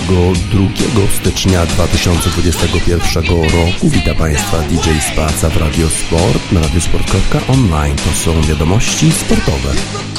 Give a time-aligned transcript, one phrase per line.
[0.00, 3.90] Dzień dobry Państwu 22 stycznia 2021 roku.
[3.90, 7.96] Witam Państwa DJ Spaca w Radio Sport na radiosport.online.
[7.96, 10.09] To są wiadomości sportowe.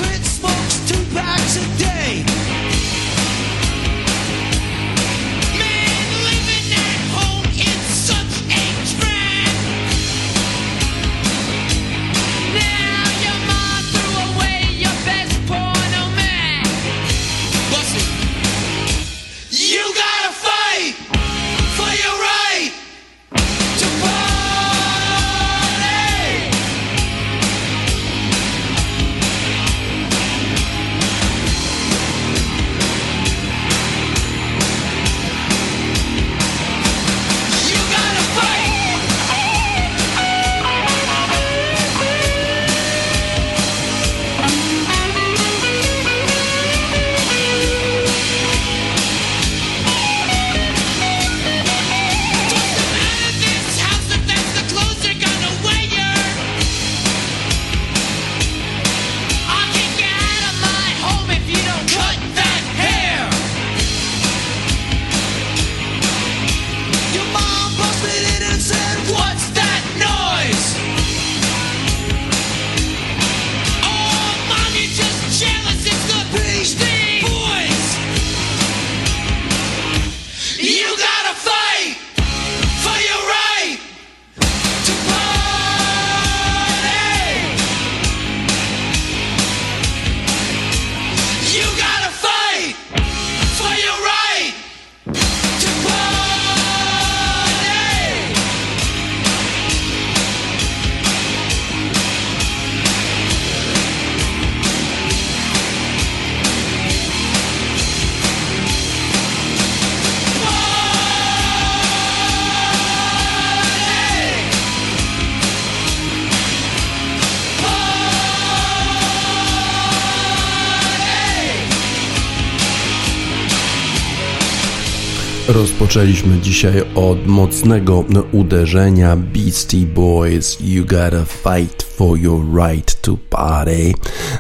[125.92, 133.94] Rozpoczęliśmy dzisiaj od mocnego uderzenia Beastie Boys You Gotta Fight for Your Right to Party.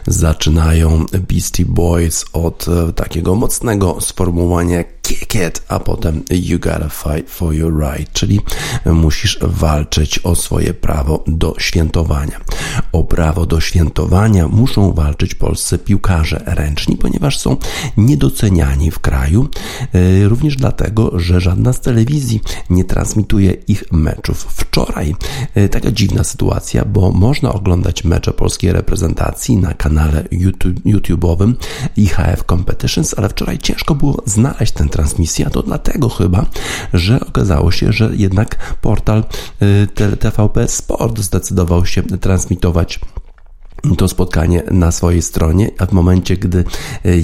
[0.08, 7.30] Zaczynają Beastie Boys od e, takiego mocnego sformułowania kick it, a potem you gotta fight
[7.30, 8.40] for your right, czyli
[8.86, 12.40] musisz walczyć o swoje prawo do świętowania.
[12.92, 17.58] O prawo do świętowania muszą walczyć polscy piłkarze ręczni, ponieważ są
[17.98, 19.50] niedoceniani w kraju,
[19.94, 24.48] e, również dlatego, że żadna z telewizji nie transmituje ich meczów.
[24.50, 25.16] Wczoraj
[25.56, 31.54] e, taka dziwna sytuacja, bo można oglądać mecze polskiej reprezentacji na kanale YouTube, YouTube'owym
[31.98, 35.01] IHF Competitions, ale wczoraj ciężko było znaleźć ten transmisję,
[35.46, 36.46] a to dlatego chyba,
[36.94, 39.24] że okazało się, że jednak portal
[39.62, 43.00] y, TVP Sport zdecydował się transmitować
[43.98, 46.64] to spotkanie na swojej stronie, a w momencie, gdy e,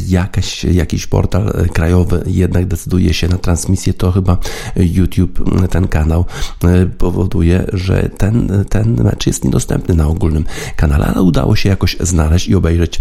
[0.07, 4.37] jakaś, jakiś portal e, krajowy jednak decyduje się na transmisję, to chyba
[4.75, 6.25] YouTube, ten kanał
[6.63, 10.45] e, powoduje, że ten, ten mecz jest niedostępny na ogólnym
[10.75, 12.99] kanale, ale udało się jakoś znaleźć i obejrzeć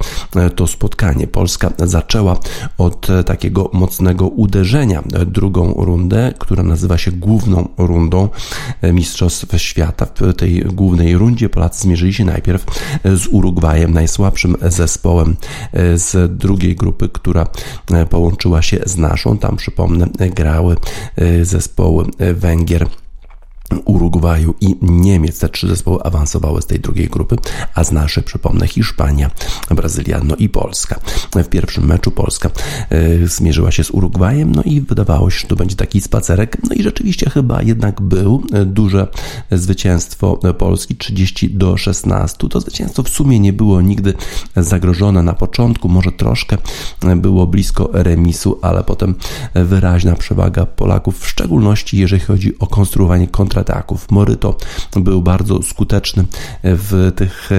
[0.56, 1.26] to spotkanie.
[1.26, 2.38] Polska zaczęła
[2.78, 8.28] od takiego mocnego uderzenia drugą rundę, która nazywa się główną rundą
[8.82, 10.06] Mistrzostw Świata.
[10.20, 12.64] W tej głównej rundzie Polacy zmierzyli się najpierw
[13.04, 15.36] z Urugwajem, Urugwajem, najsłabszym zespołem
[15.72, 17.46] e, z drugiej grupy, która
[17.90, 19.38] e, połączyła się z naszą.
[19.38, 20.76] Tam przypomnę, grały
[21.16, 22.04] e, zespoły
[22.34, 22.86] Węgier.
[23.84, 25.38] Urugwaju i Niemiec.
[25.38, 27.36] Te trzy zespoły awansowały z tej drugiej grupy,
[27.74, 29.30] a z naszej, przypomnę, Hiszpania,
[29.70, 31.00] Brazylia, no i Polska.
[31.34, 32.50] W pierwszym meczu Polska
[32.92, 36.56] y, zmierzyła się z Urugwajem, no i wydawało się, że to będzie taki spacerek.
[36.68, 39.08] No i rzeczywiście chyba jednak był duże
[39.50, 42.48] zwycięstwo Polski, 30 do 16.
[42.48, 44.14] To zwycięstwo w sumie nie było nigdy
[44.56, 46.58] zagrożone na początku, może troszkę
[47.16, 49.14] było blisko remisu, ale potem
[49.54, 54.10] wyraźna przewaga Polaków, w szczególności jeżeli chodzi o konstruowanie kontra kontrataków.
[54.10, 54.56] Moryto
[54.96, 56.24] był bardzo skuteczny
[56.62, 57.50] w tych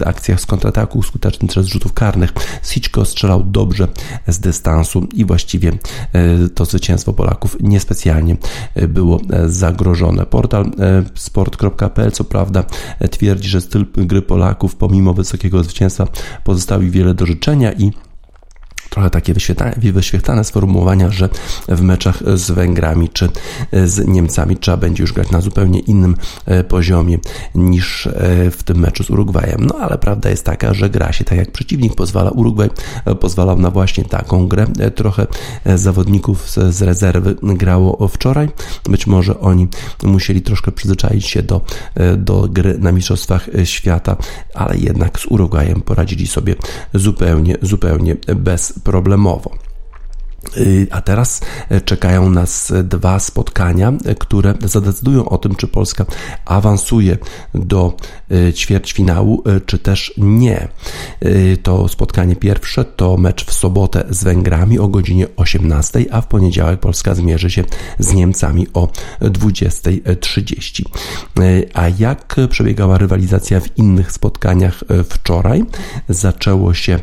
[0.00, 2.32] e, akcjach z kontrataku, skuteczny przez rzutów karnych.
[2.62, 3.88] Siczko strzelał dobrze
[4.28, 5.72] z dystansu i właściwie
[6.12, 8.36] e, to zwycięstwo Polaków niespecjalnie
[8.74, 10.26] e, było zagrożone.
[10.26, 10.70] Portal
[11.14, 12.64] sport.pl co prawda
[13.10, 16.06] twierdzi, że styl gry Polaków pomimo wysokiego zwycięstwa
[16.44, 17.92] pozostawi wiele do życzenia i
[18.94, 19.34] trochę takie
[19.92, 21.28] wyświetlane sformułowania, że
[21.68, 23.28] w meczach z Węgrami czy
[23.72, 27.18] z Niemcami trzeba będzie już grać na zupełnie innym e, poziomie
[27.54, 28.10] niż e,
[28.50, 29.66] w tym meczu z Urugwajem.
[29.66, 32.30] No ale prawda jest taka, że gra się tak jak przeciwnik pozwala.
[32.30, 32.70] Urugwaj
[33.04, 34.66] e, pozwalał na właśnie taką grę.
[34.94, 35.26] Trochę
[35.74, 38.48] zawodników z rezerwy grało wczoraj.
[38.90, 39.68] Być może oni
[40.02, 41.60] musieli troszkę przyzwyczaić się do,
[42.16, 44.16] do gry na Mistrzostwach Świata,
[44.54, 46.54] ale jednak z Urugwajem poradzili sobie
[46.94, 48.16] zupełnie, zupełnie
[48.84, 49.50] bezproblemowo.
[50.56, 56.06] Y, a teraz e, czekają nas dwa spotkania, e, które zadecydują o tym, czy Polska
[56.44, 57.18] awansuje
[57.54, 57.96] do
[58.30, 60.68] e, ćwierćfinału, czy też nie.
[61.62, 66.80] To spotkanie pierwsze to mecz w sobotę z Węgrami o godzinie 18, a w poniedziałek
[66.80, 67.64] Polska zmierzy się
[67.98, 68.88] z Niemcami o
[69.20, 70.84] 20.30.
[71.74, 75.64] A jak przebiegała rywalizacja w innych spotkaniach wczoraj?
[76.08, 77.00] Zaczęło się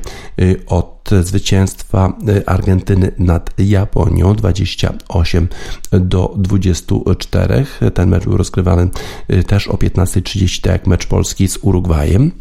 [0.68, 5.48] od zwycięstwa y, Argentyny nad Japonią 28
[5.92, 7.65] do 24.
[7.94, 8.89] Ten mecz był rozgrywany
[9.31, 12.31] y, też o 15.30, tak jak mecz Polski z Urugwajem.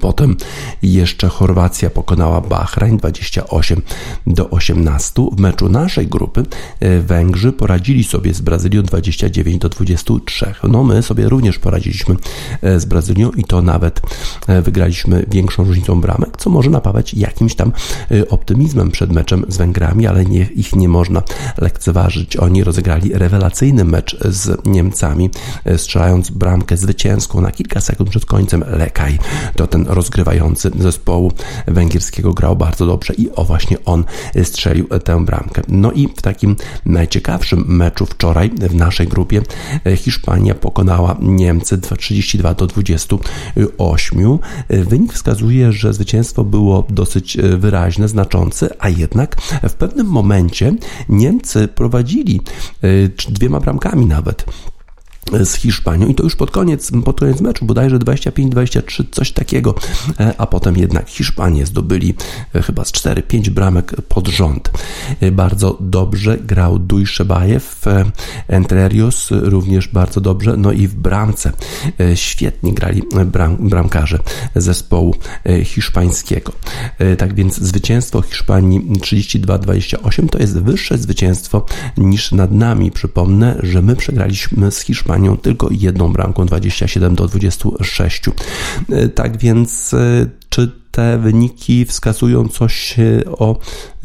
[0.00, 0.36] Potem
[0.82, 3.82] jeszcze Chorwacja pokonała Bahrain 28
[4.26, 5.22] do 18.
[5.32, 6.42] W meczu naszej grupy
[6.80, 10.54] e, Węgrzy poradzili sobie z Brazylią 29 do 23.
[10.68, 12.16] No my sobie również poradziliśmy
[12.62, 14.00] e, z Brazylią i to nawet
[14.46, 17.72] e, wygraliśmy większą różnicą bramek, co może napawać jakimś tam
[18.30, 21.22] optymizmem przed meczem z Węgrami, ale nie, ich nie można
[21.58, 22.36] lekceważyć.
[22.36, 25.30] Oni rozegrali rewelacyjny mecz z Niemcami,
[25.76, 29.18] strzelając bramkę zwycięską na kilka sekund przed końcem Lekaj.
[29.56, 31.32] To ten rozgrywający zespołu
[31.66, 34.04] węgierskiego grał bardzo dobrze i o właśnie on
[34.42, 35.62] strzelił tę bramkę.
[35.68, 39.42] No i w takim najciekawszym meczu wczoraj w naszej grupie
[39.96, 44.38] Hiszpania pokonała Niemcy 32 do 28.
[44.68, 49.36] Wynik wskazuje, że zwycięstwo było dosyć wyraźne, znaczące, a jednak
[49.68, 50.74] w pewnym momencie
[51.08, 52.40] Niemcy prowadzili
[53.28, 54.44] dwiema bramkami nawet
[55.40, 59.74] z Hiszpanią i to już pod koniec, pod koniec meczu, bodajże 25-23, coś takiego,
[60.20, 62.14] e, a potem jednak Hiszpanie zdobyli
[62.54, 64.70] e, chyba z 4-5 bramek pod rząd.
[65.20, 67.84] E, bardzo dobrze grał Duj Szebajew,
[68.48, 71.52] Entrerios również bardzo dobrze, no i w bramce
[72.14, 74.18] świetnie grali bram, bramkarze
[74.54, 75.14] zespołu
[75.64, 76.52] hiszpańskiego.
[77.18, 82.90] Tak więc zwycięstwo Hiszpanii 32-28 to jest wyższe zwycięstwo niż nad nami.
[82.90, 88.22] Przypomnę, że my przegraliśmy z Hiszpanią Hiszpanią tylko jedną bramką 27 do 26.
[88.90, 93.56] E, tak więc e, czy te wyniki wskazują coś e, o,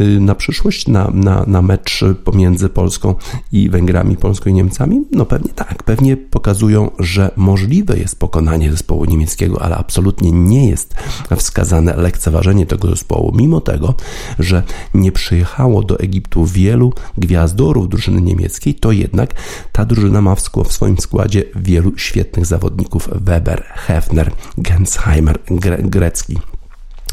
[0.01, 3.15] y, na przyszłość, na, na, na mecz pomiędzy Polską
[3.51, 5.01] i Węgrami, Polską i Niemcami?
[5.11, 10.95] No pewnie tak, pewnie pokazują, że możliwe jest pokonanie zespołu niemieckiego, ale absolutnie nie jest
[11.37, 13.93] wskazane lekceważenie tego zespołu, mimo tego,
[14.39, 14.63] że
[14.93, 19.33] nie przyjechało do Egiptu wielu gwiazdorów drużyny niemieckiej, to jednak
[19.71, 26.37] ta drużyna ma w swoim składzie wielu świetnych zawodników Weber, Hefner, Gensheimer, Gre Grecki.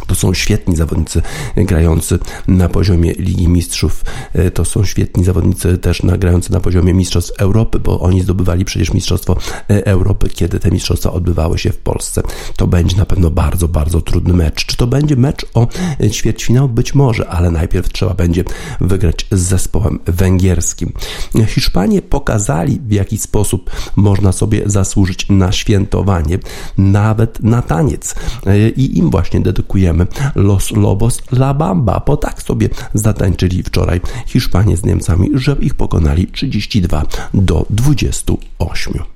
[0.06, 1.22] To są świetni zawodnicy
[1.56, 4.04] grający na poziomie Ligi Mistrzów.
[4.32, 8.94] E, to są świetni zawodnicy też grający na poziomie Mistrzostw Europy, bo oni zdobywali przecież
[8.94, 9.36] Mistrzostwo
[9.70, 12.22] e, Europy, kiedy te mistrzostwa odbywały się w Polsce.
[12.56, 14.66] To będzie na pewno bardzo, bardzo trudny mecz.
[14.66, 15.68] Czy to będzie mecz o
[16.00, 16.68] e, ćwierćfinał?
[16.68, 18.44] Być może, ale najpierw trzeba będzie
[18.80, 20.92] wygrać z zespołem węgierskim.
[21.46, 26.38] Hiszpanie pokazali, w jaki sposób można sobie zasłużyć na świętowanie,
[26.78, 28.14] nawet na taniec.
[28.76, 29.40] I im właśnie
[30.34, 36.26] Los Lobos La Bamba, bo tak sobie zatańczyli wczoraj Hiszpanie z Niemcami, że ich pokonali
[36.26, 37.02] 32
[37.34, 39.13] do 28.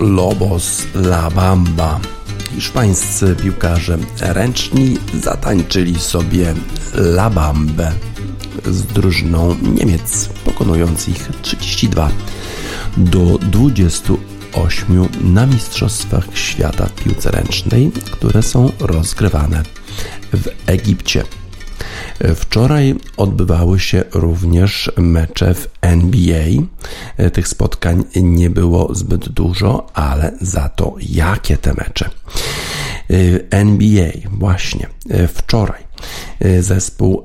[0.00, 2.00] Lobos La Bamba.
[2.54, 6.54] Hiszpańscy piłkarze ręczni zatańczyli sobie
[6.94, 7.92] La Bambę
[8.64, 12.10] z drużyną Niemiec, pokonując ich 32
[12.96, 19.62] do 28 na Mistrzostwach Świata w piłce ręcznej, które są rozgrywane
[20.32, 21.24] w Egipcie.
[22.34, 26.46] Wczoraj odbywały się również mecze w NBA.
[27.32, 32.10] Tych spotkań nie było zbyt dużo, ale za to jakie te mecze.
[33.50, 34.86] NBA właśnie
[35.34, 35.82] wczoraj
[36.60, 37.22] zespół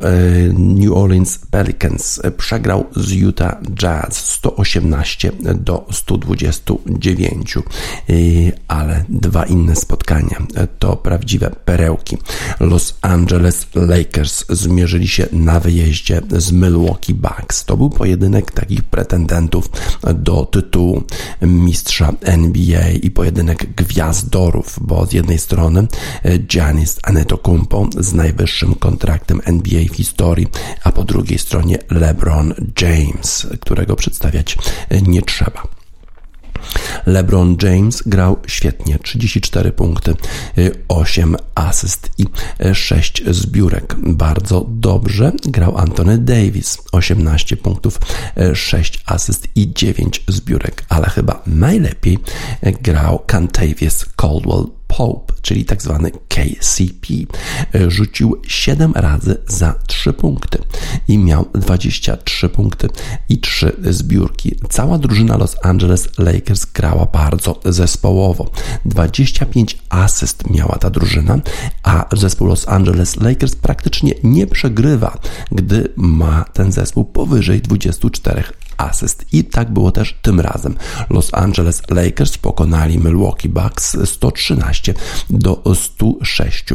[0.53, 7.55] New Orleans Pelicans przegrał z Utah Jazz 118 do 129,
[8.67, 10.37] ale dwa inne spotkania
[10.79, 12.17] to prawdziwe perełki.
[12.59, 17.65] Los Angeles Lakers zmierzyli się na wyjeździe z Milwaukee Bucks.
[17.65, 19.69] To był pojedynek takich pretendentów
[20.15, 21.03] do tytułu
[21.41, 25.87] mistrza NBA i pojedynek gwiazdorów, bo z jednej strony
[26.39, 30.47] Giannis Antetokounmpo z najwyższym kontraktem NBA w historii,
[30.83, 34.57] a po drugiej stronie LeBron James, którego przedstawiać
[35.07, 35.63] nie trzeba.
[37.05, 40.15] LeBron James grał świetnie, 34 punkty,
[40.87, 42.25] 8 asyst i
[42.73, 43.95] 6 zbiórek.
[43.97, 47.99] Bardzo dobrze grał Anthony Davis, 18 punktów,
[48.53, 52.17] 6 asyst i 9 zbiórek, ale chyba najlepiej
[52.81, 54.65] grał Cantavius Caldwell
[54.97, 57.07] Pope, czyli tak zwany KCP,
[57.87, 60.59] rzucił 7 razy za 3 punkty
[61.07, 62.89] i miał 23 punkty
[63.29, 64.55] i 3 zbiórki.
[64.69, 68.51] Cała drużyna Los Angeles Lakers grała bardzo zespołowo.
[68.85, 71.39] 25 asyst miała ta drużyna,
[71.83, 75.17] a zespół Los Angeles Lakers praktycznie nie przegrywa,
[75.51, 78.43] gdy ma ten zespół powyżej 24
[78.77, 79.25] asyst.
[79.31, 80.75] I tak było też tym razem.
[81.09, 84.93] Los Angeles Lakers pokonali Milwaukee Bucks 113
[85.29, 86.65] do 106.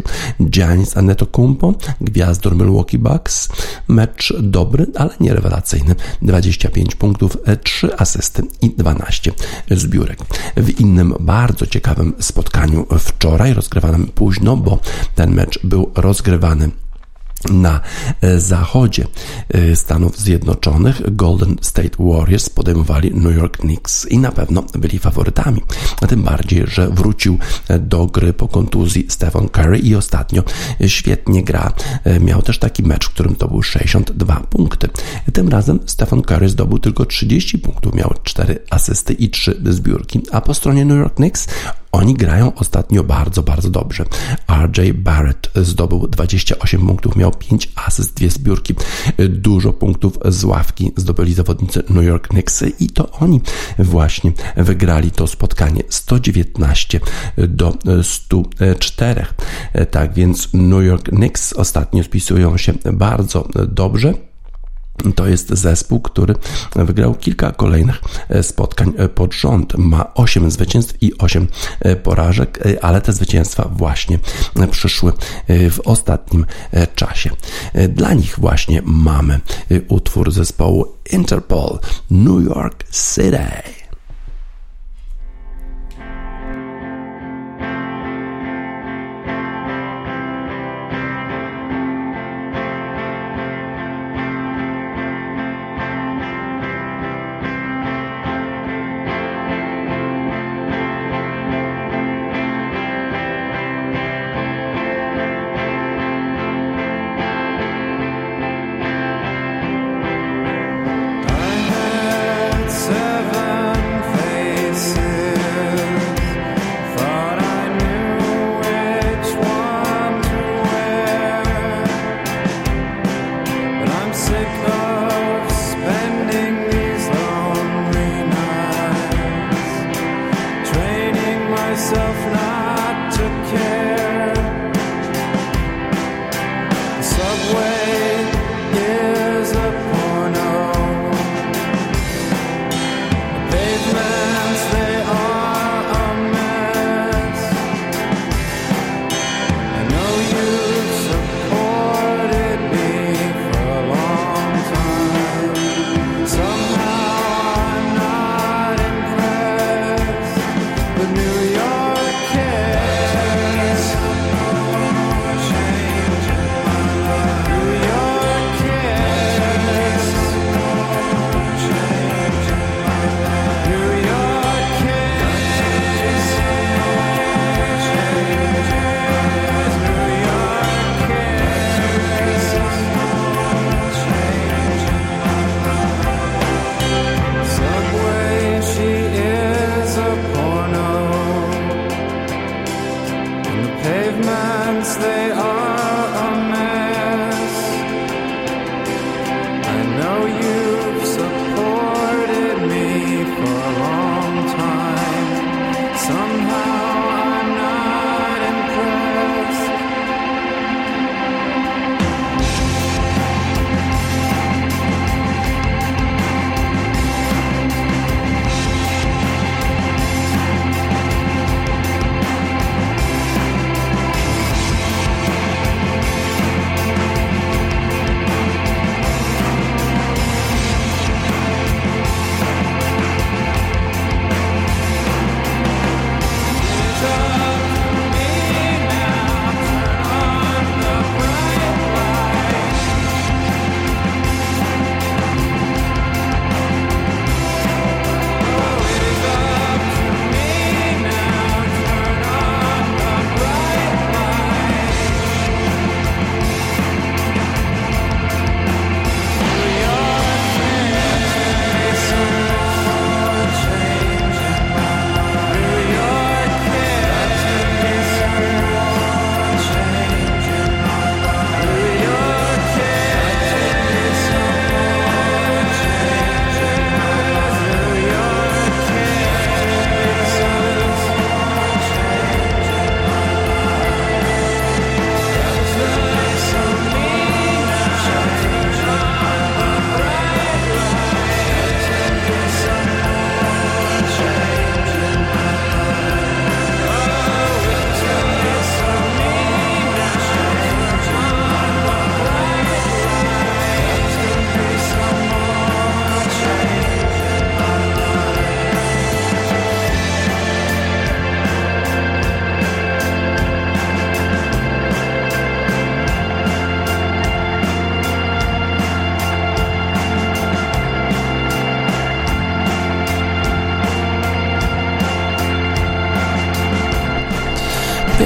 [0.41, 3.49] Giannis Antetokounmpo, gwiazdor Milwaukee Bucks,
[3.89, 5.95] mecz dobry, ale nie rewelacyjny.
[6.23, 9.33] 25 punktów, 3 asysty i 12
[9.71, 10.19] zbiórek.
[10.57, 14.79] W innym bardzo ciekawym spotkaniu wczoraj, rozgrywanym późno, bo
[15.15, 16.71] ten mecz był rozgrywany
[17.49, 17.81] na
[18.21, 19.07] e, zachodzie
[19.49, 25.63] e, Stanów Zjednoczonych Golden State Warriors podejmowali New York Knicks i na pewno byli faworytami.
[26.01, 30.43] A tym bardziej, że wrócił e, do gry po kontuzji Stephen Curry i ostatnio
[30.87, 31.73] świetnie gra.
[32.21, 34.89] Miał też taki mecz, w którym to był 62 punkty.
[35.33, 40.41] Tym razem Stephen Curry zdobył tylko 30 punktów, miał 4 asysty i 3 zbiórki, a
[40.41, 41.49] po stronie New York Knicks
[41.93, 44.05] oni grają ostatnio bardzo, bardzo dobrze.
[44.67, 48.75] RJ Barrett zdobył 28 punktów, miał 5 asyst, 2 zbiórki.
[49.29, 53.41] Dużo punktów z ławki zdobyli zawodnicy New York Knicks i to oni
[53.79, 57.01] właśnie wygrali to spotkanie 119
[57.37, 59.27] do 104.
[59.91, 64.30] Tak więc New York Knicks ostatnio spisują się bardzo dobrze.
[65.15, 66.35] To jest zespół, który
[66.77, 69.79] wygrał kilka kolejnych e, spotkań e, pod rząd.
[69.79, 71.49] Ma 8 zwycięstw i 8
[71.81, 74.19] e, porażek, ale te zwycięstwa właśnie
[74.71, 75.13] przyszły
[75.49, 76.47] w ostatnim
[76.95, 77.31] czasie.
[77.89, 79.41] Dla nich właśnie mamy
[79.89, 81.79] utwór zespołu Interpol
[82.11, 83.80] New York City.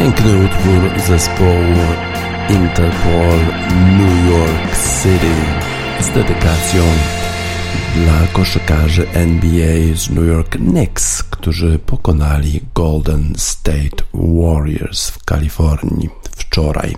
[0.04, 1.76] Piękny utwór zespołu
[2.50, 3.38] Interpol
[3.98, 5.34] New York City
[6.00, 6.82] z dedykacją
[7.94, 16.96] dla koszykarzy NBA z New York Knicks, którzy pokonali Golden State Warriors w Kalifornii wczoraj.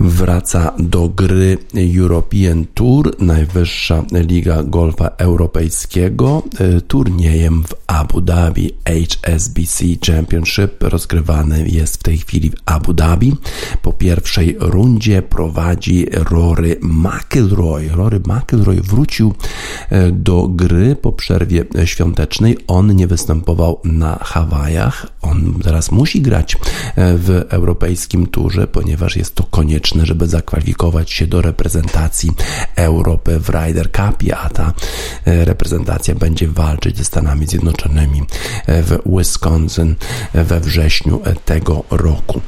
[0.00, 1.58] Wraca do gry
[1.98, 11.96] European Tour, najwyższa liga golfa europejskiego, e, turniejem w Abu Dhabi HSBC Championship rozgrywany jest
[11.96, 13.36] w tej chwili w Abu Dhabi.
[13.82, 17.88] Po pierwszej rundzie prowadzi Rory McIlroy.
[17.88, 19.34] Rory McIlroy wrócił
[19.90, 22.58] e, do gry po przerwie świątecznej.
[22.66, 25.06] On nie występował na Hawajach.
[25.22, 26.58] On teraz musi grać e,
[26.96, 32.30] w europejskim turze, ponieważ jest to konieczne żeby zakwalifikować się do reprezentacji
[32.76, 34.72] Europy w Ryder Cupie, a ta
[35.24, 37.75] e, reprezentacja będzie walczyć ze Stanami Zjednoczonymi
[38.66, 39.94] e, w Wisconsin
[40.34, 42.40] we wrześniu tego roku.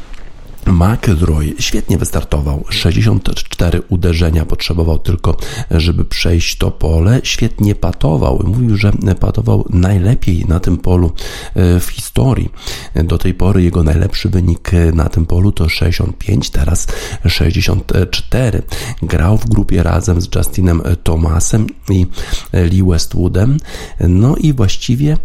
[0.72, 2.64] McIlroy świetnie wystartował.
[2.70, 5.36] 64 uderzenia potrzebował tylko,
[5.70, 7.20] żeby przejść to pole.
[7.24, 8.42] Świetnie patował.
[8.46, 11.12] Mówił, że patował najlepiej na tym polu
[11.54, 12.50] e, w historii.
[12.94, 16.86] Do tej pory jego najlepszy wynik na tym polu to 65, teraz
[17.26, 18.62] 64.
[19.02, 22.06] Grał w grupie razem z Justinem Thomasem i
[22.52, 23.56] Lee Westwoodem.
[24.00, 25.16] No i właściwie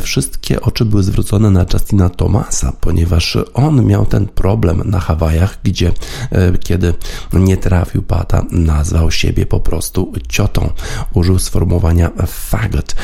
[0.00, 5.92] wszystkie oczy były zwrócone na Justina Thomasa, ponieważ on miał ten problem na Hawajach, gdzie
[6.32, 6.94] e, kiedy
[7.32, 10.70] nie trafił pata, nazwał siebie po prostu ciotą.
[11.14, 12.94] Użył sformułowania faggot.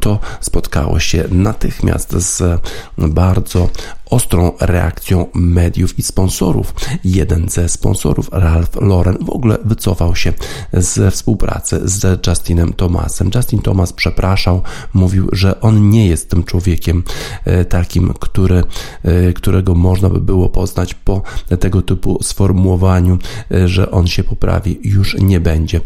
[0.00, 2.60] To spotkało się natychmiast z
[2.98, 3.68] bardzo
[4.12, 6.74] ostrą reakcją mediów i sponsorów.
[7.04, 10.32] Jeden ze sponsorów, Ralph Lauren, w ogóle wycofał się
[10.72, 13.30] ze współpracy z Justinem Thomasem.
[13.34, 14.62] Justin Thomas przepraszał,
[14.94, 17.02] mówił, że on nie jest tym człowiekiem
[17.44, 18.62] e, takim, który,
[19.02, 21.22] e, którego można by było poznać po
[21.60, 23.18] tego typu sformułowaniu,
[23.50, 25.80] e, że on się poprawi, już nie będzie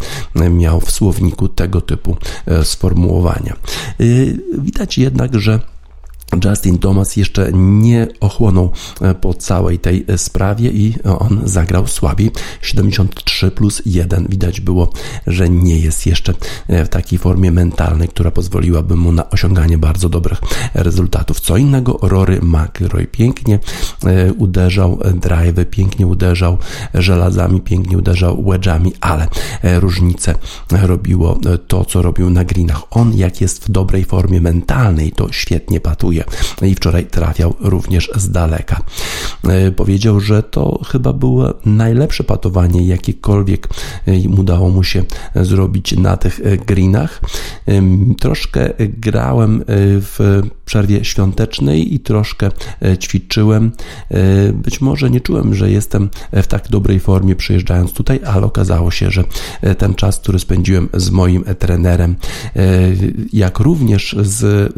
[0.51, 2.17] miał w słowniku tego typu
[2.62, 3.57] sformułowania.
[4.59, 5.61] Widać jednak, że
[6.45, 12.31] Justin Thomas jeszcze nie ochłonął e, po całej tej e, sprawie i on zagrał słabiej.
[12.62, 14.27] 73 plus 1.
[14.29, 14.91] Widać było,
[15.27, 16.35] że nie jest jeszcze
[16.69, 20.41] e, w takiej formie mentalnej, która pozwoliłaby mu na osiąganie bardzo dobrych
[20.75, 21.41] rezultatów.
[21.41, 23.59] Co innego Rory McIlroy pięknie
[24.39, 26.59] uderzał drive, pięknie uderzał
[26.95, 29.29] żelazami, pięknie uderzał wedge'ami, ale
[29.62, 30.35] różnicę
[30.71, 32.83] robiło to, co robił na greenach.
[32.91, 36.15] On jak jest w dobrej formie mentalnej, to świetnie patuje
[36.62, 38.81] i wczoraj trafiał również z daleka.
[39.48, 43.68] E, powiedział, że to chyba było najlepsze patowanie, jakiekolwiek
[44.07, 47.20] e, udało mu się zrobić na tych e, greenach.
[48.20, 52.50] Troszkę grałem w przerwie świątecznej i troszkę
[53.00, 53.72] ćwiczyłem.
[54.55, 59.11] Być może nie czułem, że jestem w tak dobrej formie przyjeżdżając tutaj, ale okazało się,
[59.11, 59.24] że
[59.79, 62.16] ten czas, który spędziłem z moim trenerem,
[63.33, 64.72] jak również z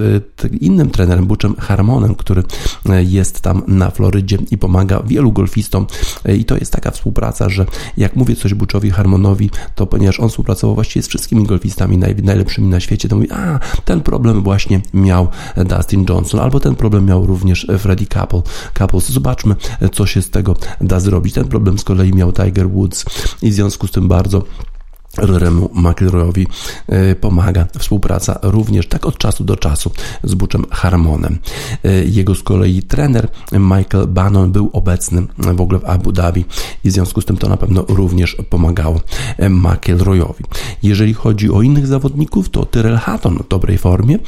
[0.61, 2.43] innym trenerem, Butchem Harmonem, który
[2.89, 5.87] e, jest tam na Florydzie i pomaga wielu golfistom.
[6.25, 10.29] E, I to jest taka współpraca, że jak mówię coś Butchowi Harmonowi, to ponieważ on
[10.29, 14.81] współpracował właściwie z wszystkimi golfistami naj, najlepszymi na świecie, to mówi, a ten problem właśnie
[14.95, 18.43] miał Dustin Johnson, albo ten problem miał również Freddie Couple,
[18.79, 19.09] Couples.
[19.09, 19.57] Zobaczmy,
[19.93, 21.35] co się z tego da zrobić.
[21.35, 23.05] Ten problem z kolei miał Tiger Woods
[23.43, 24.43] i w związku z tym bardzo
[25.19, 26.47] Roremu McIlroyowi
[26.87, 29.91] e, pomaga współpraca również tak od czasu do czasu
[30.25, 31.39] z Butchem Harmonem.
[31.85, 36.45] E, jego z kolei trener Michael Bannon był obecny w ogóle w Abu Dhabi
[36.85, 39.01] i w związku z tym to na pewno również pomagało
[39.37, 40.45] e, McIlroyowi.
[40.83, 44.19] Jeżeli chodzi o innych zawodników, to Tyrell Hatton w dobrej formie.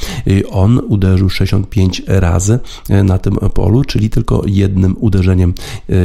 [0.50, 2.59] On uderzył 65 razy
[3.05, 5.55] na tym polu, czyli tylko jednym uderzeniem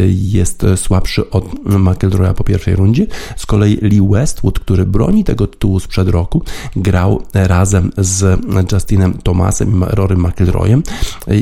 [0.08, 3.08] jest słabszy od McIlroya po pierwszej rundzie.
[3.38, 6.44] Z kolei Lee Westwood, który który broni tego tytułu sprzed roku,
[6.76, 10.84] grał razem z Justinem Thomasem i Rory McIlroyem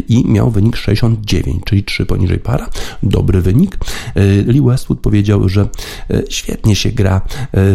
[0.10, 2.70] i miał wynik 69, czyli 3 poniżej para.
[3.04, 3.78] Dobry wynik.
[4.46, 5.68] Lee Westwood powiedział, że
[6.30, 7.22] świetnie się gra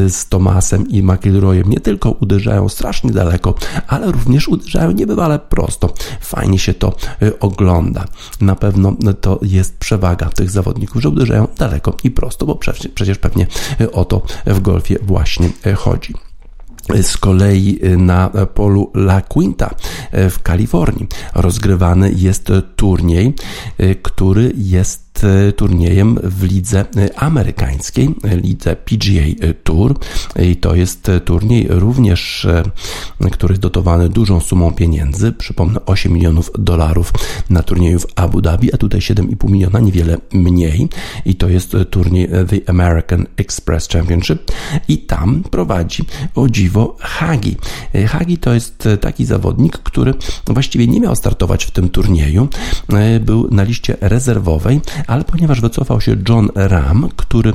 [0.08, 1.70] z Thomasem i McIlroyem.
[1.70, 3.54] Nie tylko uderzają strasznie daleko,
[3.86, 5.94] ale również uderzają niebywale prosto.
[6.20, 6.96] Fajnie się to
[7.40, 8.04] ogląda.
[8.40, 13.18] Na pewno to jest przewaga tych zawodników, że uderzają daleko i prosto, bo przecież, przecież
[13.18, 13.46] pewnie
[13.92, 16.14] o to w golfie właśnie chodzi.
[17.02, 19.70] Z kolei e, na polu La Quinta
[20.10, 23.34] e, w Kalifornii rozgrywany jest turniej,
[24.02, 26.84] który jest jest turniejem w lidze
[27.16, 29.98] amerykańskiej, lidze PGA Tour.
[30.42, 32.46] I to jest turniej również,
[33.32, 37.12] który jest dotowany dużą sumą pieniędzy, przypomnę 8 milionów dolarów
[37.50, 40.88] na turnieju w Abu Dhabi, a tutaj 7,5 miliona, niewiele mniej.
[41.24, 44.52] I to jest turniej The American Express Championship.
[44.88, 46.04] I tam prowadzi
[46.34, 47.56] o dziwo Hagi.
[48.06, 50.14] Hagi to jest taki zawodnik, który
[50.46, 52.48] właściwie nie miał startować w tym turnieju,
[53.20, 57.52] był na liście rezerwowej, ale ponieważ wycofał się John Ram, który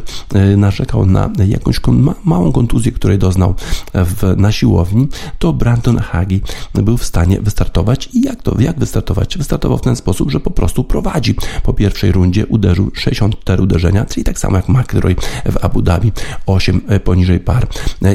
[0.58, 1.80] narzekał na jakąś
[2.24, 3.56] małą kontuzję, której doznał
[3.94, 5.08] w, na siłowni,
[5.40, 6.42] to Brandon Hagi
[6.74, 9.38] był w stanie wystartować i jak to, jak wystartować?
[9.38, 11.36] Wystartował w ten sposób, że po prostu prowadzi.
[11.64, 16.12] Po pierwszej rundzie uderzył 64 uderzenia, czyli tak samo jak McIlroy w Abu Dhabi,
[16.46, 17.68] 8 poniżej par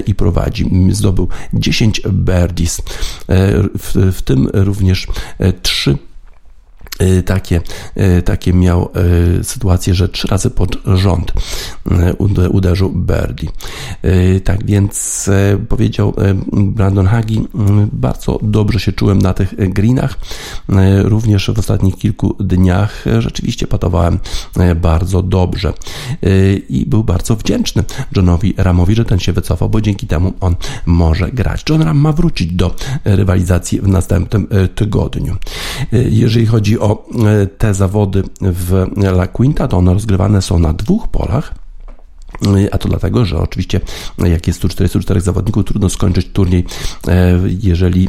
[0.06, 0.70] i prowadzi.
[0.90, 2.82] Zdobył 10 birdies,
[3.78, 5.06] w, w tym również
[5.62, 6.07] 3 Y,
[7.26, 7.60] takie,
[8.18, 8.88] y, takie miał
[9.40, 11.32] y, sytuację, że trzy razy pod rząd
[12.50, 13.48] uderzył Birdie.
[14.44, 15.30] Tak więc
[15.68, 16.14] powiedział
[16.52, 17.48] Brandon Hagi,
[17.92, 20.18] bardzo dobrze się czułem na tych greenach.
[21.02, 24.18] Również w ostatnich kilku dniach rzeczywiście patowałem
[24.76, 25.72] bardzo dobrze
[26.68, 27.84] i był bardzo wdzięczny
[28.16, 30.56] Johnowi Ramowi, że ten się wycofał, bo dzięki temu on
[30.86, 31.64] może grać.
[31.68, 35.36] John Ram ma wrócić do rywalizacji w następnym tygodniu.
[35.92, 40.72] Jeżeli chodzi o o e, te zawody w La Quinta, to one rozgrywane są na
[40.72, 41.54] dwóch polach.
[42.72, 43.80] A to dlatego, że oczywiście
[44.18, 46.64] jak jest 144 zawodników, trudno skończyć turniej,
[47.08, 48.08] e, jeżeli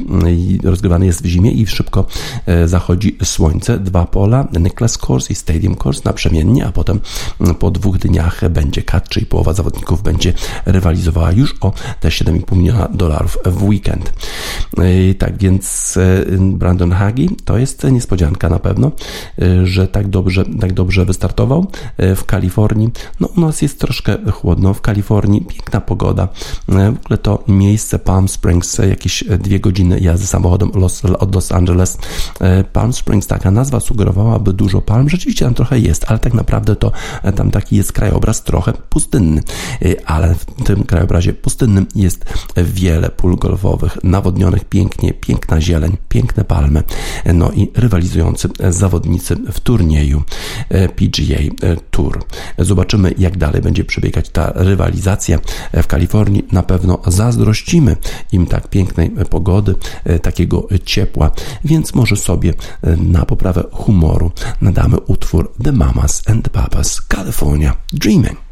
[0.63, 2.06] rozgrywany jest w zimie i szybko
[2.46, 3.80] e, zachodzi słońce.
[3.80, 7.00] Dwa pola, Necklace Course i Stadium Course naprzemiennie, a potem
[7.60, 10.34] po dwóch dniach będzie cut, czyli połowa zawodników będzie
[10.65, 14.13] rywalizowała już o te 7,5 miliona dolarów w weekend.
[14.78, 15.98] E, tak więc
[16.39, 18.92] Brandon Hagi to jest niespodzianka na pewno,
[19.63, 22.89] że tak dobrze, tak dobrze wystartował w Kalifornii.
[23.20, 26.24] No u nas jest troszkę chłodno w Kalifornii, piękna pogoda.
[26.70, 31.52] E, w ogóle to miejsce Palm Springs, jakieś dwie godziny jazdy samochodem Los, od Los
[31.52, 31.98] Angeles.
[32.40, 36.76] E, Palm Springs, taka nazwa sugerowałaby dużo palm, rzeczywiście tam trochę jest, ale tak naprawdę
[36.76, 36.92] to
[37.24, 39.44] e, tam taki jest krajobraz trochę pustynny,
[40.06, 46.84] ale w tym krajobrazie pustynnym jest wiele pól golfowych, nawodnionych pięknie, piękna zieleń, piękne palmy,
[47.34, 50.24] no i rywalizujący zawodnicy w turnieju
[50.70, 52.24] PGA Tour.
[52.58, 55.39] Zobaczymy, jak dalej będzie przebiegać przebiegać ta rywalizacja
[55.74, 56.45] w Kalifornii.
[56.52, 57.98] Na pewno zazdrościmy
[58.32, 61.32] im tak pięknej pogody, e, takiego ciepła,
[61.65, 68.49] więc może sobie e, na poprawę humoru nadamy utwór The Mamas and Papas California Dreaming.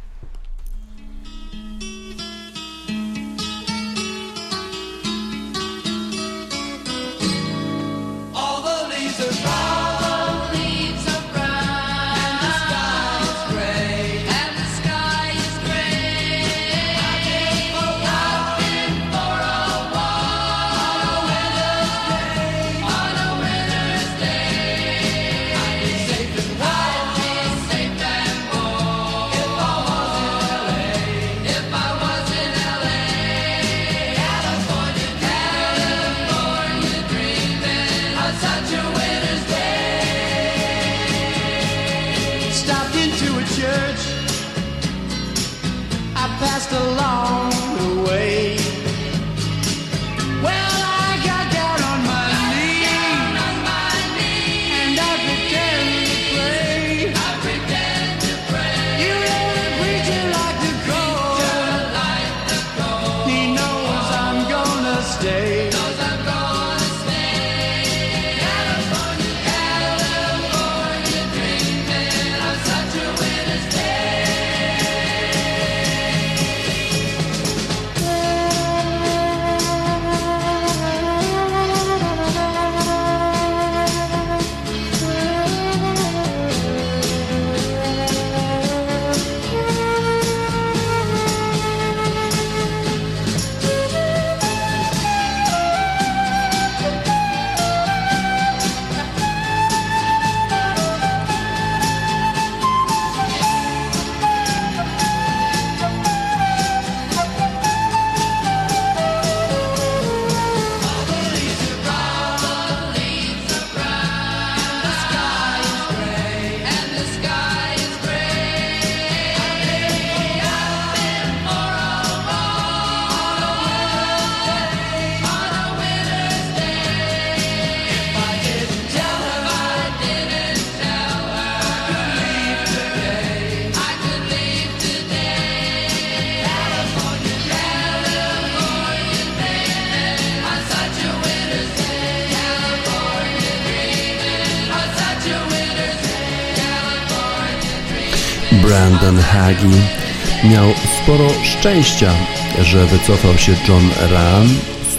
[150.44, 152.14] Miał sporo szczęścia,
[152.62, 154.50] że wycofał się John Ram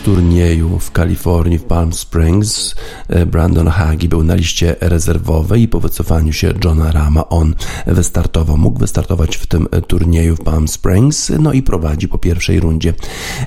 [0.04, 2.74] turnieju w Kalifornii, w Palm Springs.
[3.08, 7.54] E, Brandon Hagi był na liście rezerwowej i po wycofaniu się Johna Rama on
[7.86, 8.56] wystartował.
[8.56, 12.94] Mógł wystartować w tym turnieju w Palm Springs, no i prowadzi po pierwszej rundzie.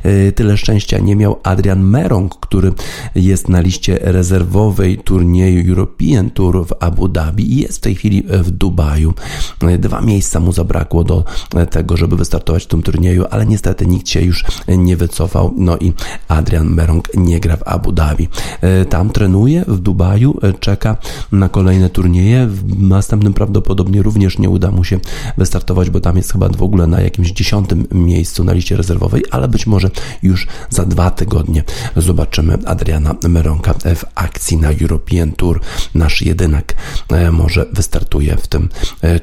[0.04, 2.74] E, tyle szczęścia nie miał Adrian Merong, który
[3.16, 8.24] jest na liście rezerwowej turnieju European Tour w Abu Dhabi i jest w tej chwili
[8.28, 9.14] w Dubaju.
[9.62, 11.24] E, dwa miejsca mu zabrakło do
[11.70, 15.54] tego, żeby wystartować w tym turnieju, ale niestety nikt się już nie wycofał.
[15.58, 15.94] No i
[16.28, 18.28] Adrian Adrian Merong nie gra w Abu Dhabi.
[18.62, 20.98] E, tam trenuje w Dubaju, e, czeka
[21.32, 22.48] na kolejne turnieje.
[22.48, 25.00] W następnym prawdopodobnie również nie uda mu się
[25.38, 29.48] wystartować, bo tam jest chyba w ogóle na jakimś dziesiątym miejscu na liście rezerwowej, ale
[29.48, 29.90] być może
[30.24, 31.64] już za dwa tygodnie
[31.96, 35.62] zobaczymy Adriana Meronka w akcji na European Tour.
[35.96, 36.74] Nasz jedynak
[37.10, 38.70] e, może wystartuje w tym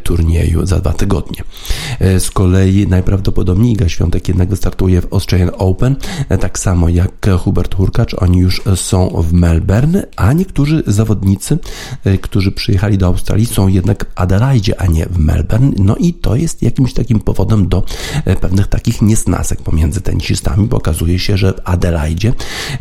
[0.03, 1.45] turnieju za dwa tygodnie.
[2.01, 5.97] Z kolei najprawdopodobniej Iga Świątek jednak wystartuje w Australian Open,
[6.41, 7.08] tak samo jak
[7.38, 11.59] Hubert Hurkacz, oni już są w Melbourne, a niektórzy zawodnicy,
[12.05, 15.73] e, którzy przyjechali do Australii są jednak w Adelaide, a nie w Melbourne.
[15.79, 17.83] No i to jest jakimś takim powodem do
[18.25, 22.33] e, pewnych takich niesnasek pomiędzy tenisistami, bo okazuje się, że w Adelaide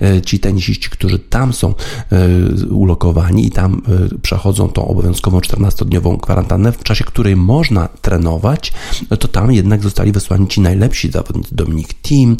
[0.02, 1.74] e, ci tenisiści, którzy tam są
[2.70, 3.82] ulokowani i tam
[4.22, 8.74] przechodzą tą obowiązkową 14-dniową kwarantannę, w czasie której można trenować,
[9.20, 12.38] to tam jednak zostali wysłani ci najlepsi zawodnicy, Dominik Thiem,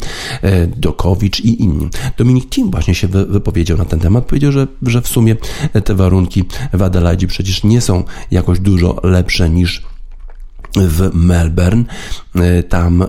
[0.76, 1.77] Dokowicz i inni.
[2.16, 4.24] Dominik Thiem właśnie się wypowiedział na ten temat.
[4.24, 5.36] Powiedział, że, że w sumie
[5.84, 9.82] te warunki w Adelaide przecież nie są jakoś dużo lepsze niż
[10.76, 11.84] w Melbourne.
[12.34, 13.04] E, tam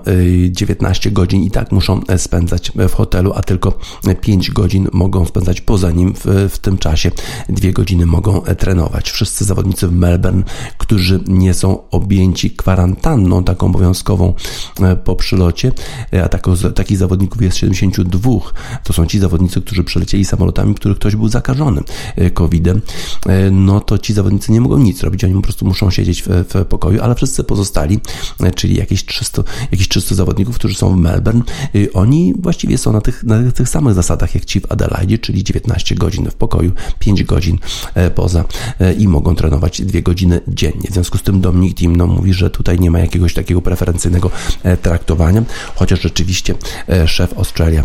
[0.52, 3.78] 19 e, godzin i tak muszą e, spędzać w hotelu, a tylko
[4.22, 6.13] 5 godzin mogą spędzać poza nim.
[6.13, 7.12] W, w tym czasie
[7.50, 9.12] 2 godziny mogą trenować.
[9.12, 10.43] Wszyscy zawodnicy w Melbourne,
[10.78, 14.34] którzy nie są objęci kwarantanną taką obowiązkową
[15.04, 15.72] po przylocie,
[16.24, 18.30] a tako, takich zawodników jest 72.
[18.84, 21.82] To są ci zawodnicy, którzy przylecieli samolotami, których ktoś był zakażony
[22.34, 22.82] COVID-em.
[23.52, 26.65] No to ci zawodnicy nie mogą nic robić, oni po prostu muszą siedzieć w, w
[26.65, 28.00] pokoju, ale wszyscy pozostali,
[28.56, 31.42] czyli jakieś 300, jakieś 300 zawodników, którzy są w Melbourne,
[31.76, 35.44] y, oni właściwie są na tych, na tych samych zasadach jak ci w Adelaide, czyli
[35.44, 37.58] 19 godzin w pokoju, 5 godzin
[37.96, 38.46] e, poza
[38.80, 40.90] e, i mogą trenować 2 godziny dziennie.
[40.90, 44.32] W związku z tym Dominik Timno mówi, że tutaj nie ma jakiegoś takiego preferencyjnego
[44.64, 45.44] e, traktowania,
[45.76, 46.56] chociaż rzeczywiście
[47.06, 47.84] szef Australia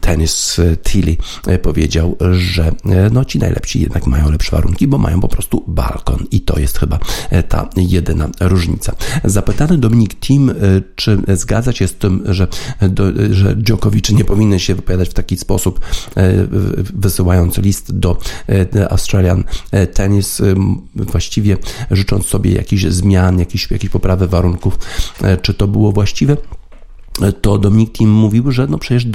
[0.00, 1.16] Tennis Tilly
[1.62, 2.72] powiedział, że
[3.12, 6.78] no ci najlepsi jednak mają lepsze warunki, bo mają po prostu balkon i to jest
[6.78, 6.98] chyba
[7.48, 8.94] ta jedyna różnica.
[9.24, 10.54] Zapytany Dominik Tim, e,
[10.96, 12.48] czy zgadza się z tym, że,
[13.30, 15.80] że Djokovic nie powinien się wypowiadać w taki sposób,
[16.16, 16.32] e,
[16.94, 19.44] wysyłając list do e, Australian
[19.94, 20.42] Tennis,
[20.94, 21.56] właściwie
[21.90, 24.78] życząc sobie jakichś zmian, jakichś, jakiejś poprawy warunków,
[25.42, 26.36] czy to było właściwe?
[27.40, 29.06] To Dominik Tim mówił, że no przecież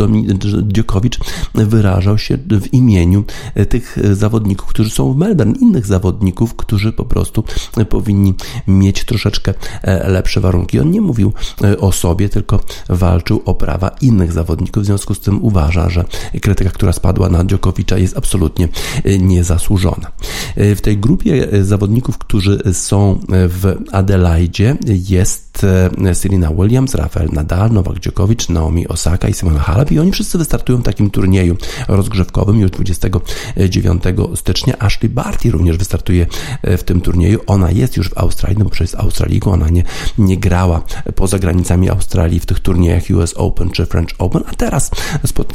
[0.64, 1.20] Dziokowicz
[1.56, 3.24] wyrażał się w imieniu
[3.70, 7.44] tych zawodników, którzy są w Melbourne, innych zawodników, którzy po prostu
[7.90, 8.34] powinni
[8.68, 10.80] mieć troszeczkę e, lepsze warunki.
[10.80, 11.34] On nie mówił
[11.64, 14.84] e, o sobie, tylko walczył o prawa innych zawodników.
[14.84, 16.06] W związku z tym uważa, że
[16.42, 18.68] krytyka, która spadła na Dziokowicza jest absolutnie
[19.04, 20.12] e, niezasłużona.
[20.58, 27.87] W tej grupie zawodników, którzy są w Adelaide jest E, Serena Williams, Rafael Nadal, Nowak
[27.94, 32.72] Djokovic, Naomi Osaka i Simona Halep i oni wszyscy wystartują w takim turnieju rozgrzewkowym już
[32.72, 34.04] 29
[34.36, 34.80] stycznia.
[34.80, 36.28] Ashley Barty również wystartuje
[36.62, 37.40] e, w tym turnieju.
[37.48, 39.84] Ona jest już w Australii, no bo przecież jest Australiką, ona nie,
[40.18, 40.82] nie grała
[41.16, 44.92] poza granicami Australii w tych turniejach US Open czy French Open, a teraz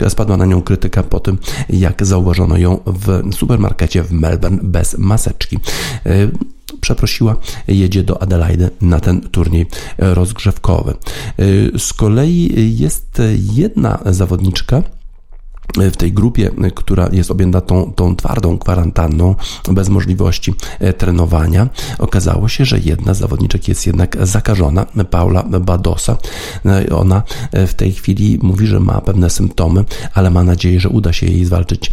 [0.09, 5.59] spadła na nią krytyka po tym, jak zauważono ją w supermarkecie w Melbourne bez maseczki.
[6.81, 7.37] Przeprosiła,
[7.69, 9.67] jedzie do Adelaide na ten turniej
[9.99, 10.95] rozgrzewkowy.
[11.79, 14.83] Z kolei jest jedna zawodniczka,
[15.77, 19.35] w tej grupie, która jest objęta tą, tą twardą kwarantanną,
[19.73, 26.17] bez możliwości e, trenowania, okazało się, że jedna z zawodniczek jest jednak zakażona, Paula Badosa.
[26.67, 27.23] E, ona
[27.53, 31.27] e, w tej chwili mówi, że ma pewne symptomy, ale ma nadzieję, że uda się
[31.27, 31.91] jej zwalczyć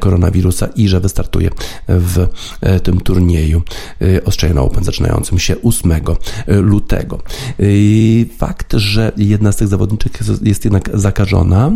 [0.00, 1.50] koronawirusa i że wystartuje
[1.88, 2.26] w
[2.82, 3.62] tym turnieju
[4.26, 5.92] Australian Open zaczynającym się 8
[6.46, 7.18] lutego.
[8.38, 11.72] Fakt, że jedna z tych zawodniczek jest jednak zakażona,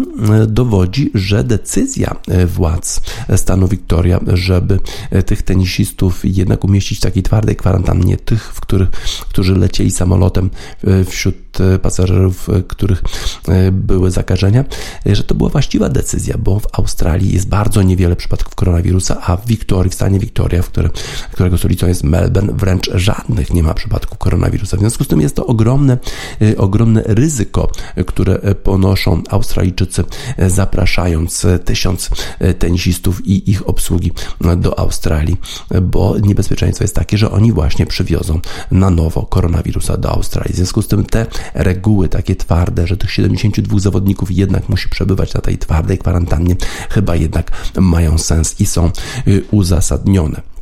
[0.47, 3.01] dowodzi, że że decyzja władz
[3.37, 4.81] stanu Victoria, żeby
[5.27, 8.91] tych tenisistów jednak umieścić w takiej twardej kwarantannie, tych, w których,
[9.21, 10.51] którzy lecieli samolotem
[11.07, 11.37] wśród
[11.83, 13.03] pasażerów, których
[13.73, 14.65] były zakażenia,
[15.07, 19.47] że to była właściwa decyzja, bo w Australii jest bardzo niewiele przypadków koronawirusa, a w
[19.47, 20.91] Wiktorii, w stanie Wiktoria, w którym,
[21.33, 24.77] którego stolicą jest Melbourne, wręcz żadnych nie ma przypadków koronawirusa.
[24.77, 25.99] W związku z tym jest to ogromne,
[26.57, 27.71] ogromne ryzyko,
[28.07, 30.05] które ponoszą Australijczycy,
[31.15, 32.11] zapraszając tysiąc
[32.59, 34.13] tenisistów i ich obsługi
[34.57, 35.37] do Australii,
[35.83, 38.41] bo niebezpieczeństwo jest takie, że oni właśnie przywiozą
[38.71, 40.53] na nowo koronawirusa do Australii.
[40.53, 45.35] W związku z tym te reguły takie twarde, że tych 72 zawodników jednak musi przebywać
[45.35, 46.57] na tej twardej kwarantannie,
[46.91, 48.91] chyba jednak mają sens i są
[49.29, 50.54] y, uzasadnione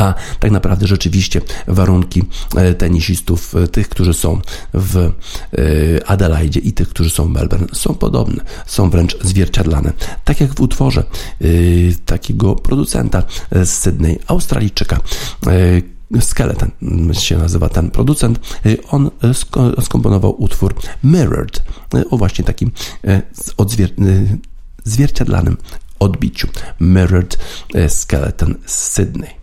[0.00, 2.22] a tak naprawdę rzeczywiście warunki
[2.56, 4.40] e, tenisistów, e, tych, którzy są
[4.74, 5.10] w e,
[6.06, 9.92] Adelaide i tych, którzy są w Melbourne, są podobne, są wręcz zwierciadlane.
[10.24, 11.04] Tak jak w utworze
[12.06, 13.22] takiego producenta
[13.52, 15.00] z Sydney, Australijczyka,
[16.20, 16.70] Skeleton
[17.12, 18.40] się nazywa ten producent.
[18.90, 19.10] On
[19.80, 20.74] skomponował utwór
[21.04, 21.62] Mirrored
[22.10, 22.70] o właśnie takim
[24.84, 25.56] zwierciadlanym
[25.98, 26.48] odbiciu.
[26.80, 27.38] Mirrored
[27.88, 29.39] Skeleton z Sydney.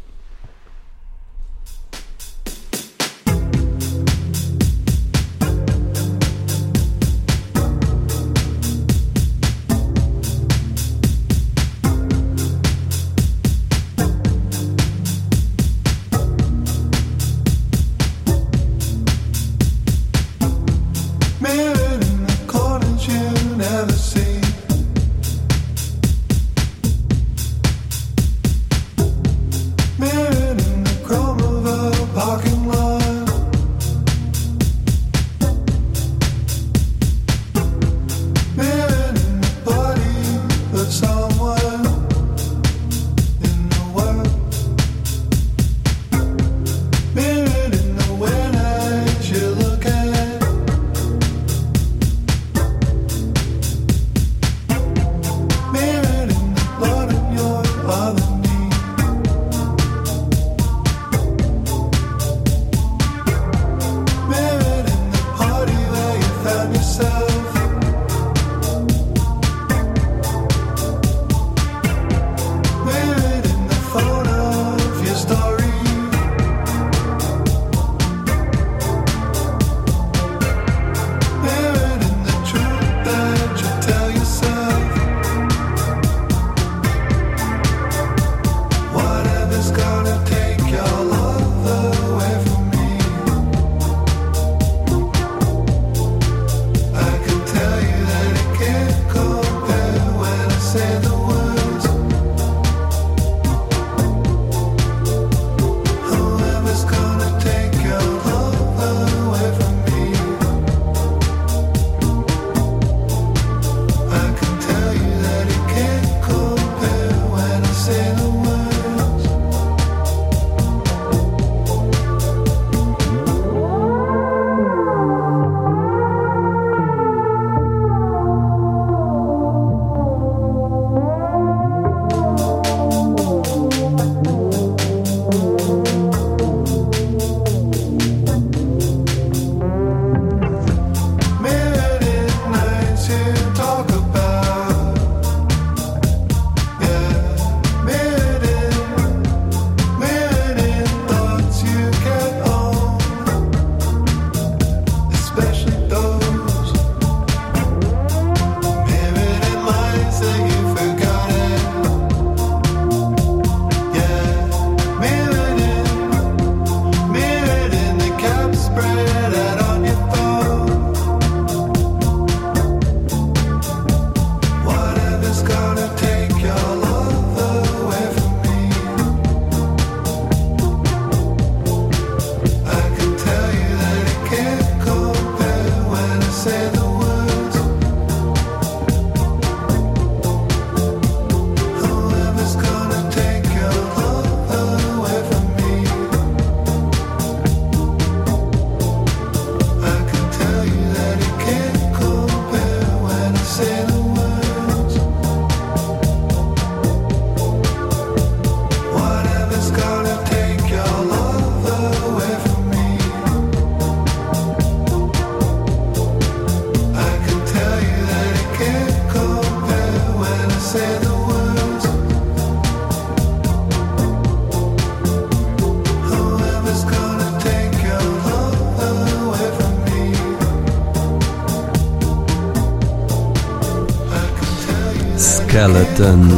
[235.68, 236.30] Skeleton,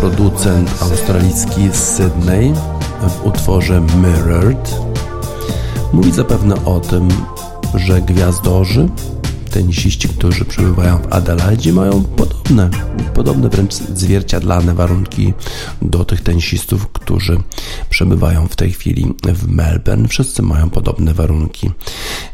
[0.00, 2.52] producent australijski z Sydney
[3.02, 4.74] w utworze Mirrored.
[5.92, 7.08] Mówi zapewne o tym,
[7.74, 8.88] że gwiazdorzy
[9.50, 12.70] tenisiści, którzy przebywają w Adelaide mają podobne,
[13.14, 15.32] podobne wręcz zwierciadlane warunki
[15.82, 17.38] do tych tenisistów, którzy
[17.90, 20.08] przebywają w tej chwili w Melbourne.
[20.08, 21.70] Wszyscy mają podobne warunki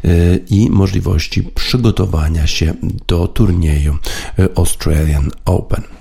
[0.05, 2.73] y, i możliwości przygotowania się
[3.07, 3.97] do turnieju
[4.55, 5.96] Australian Open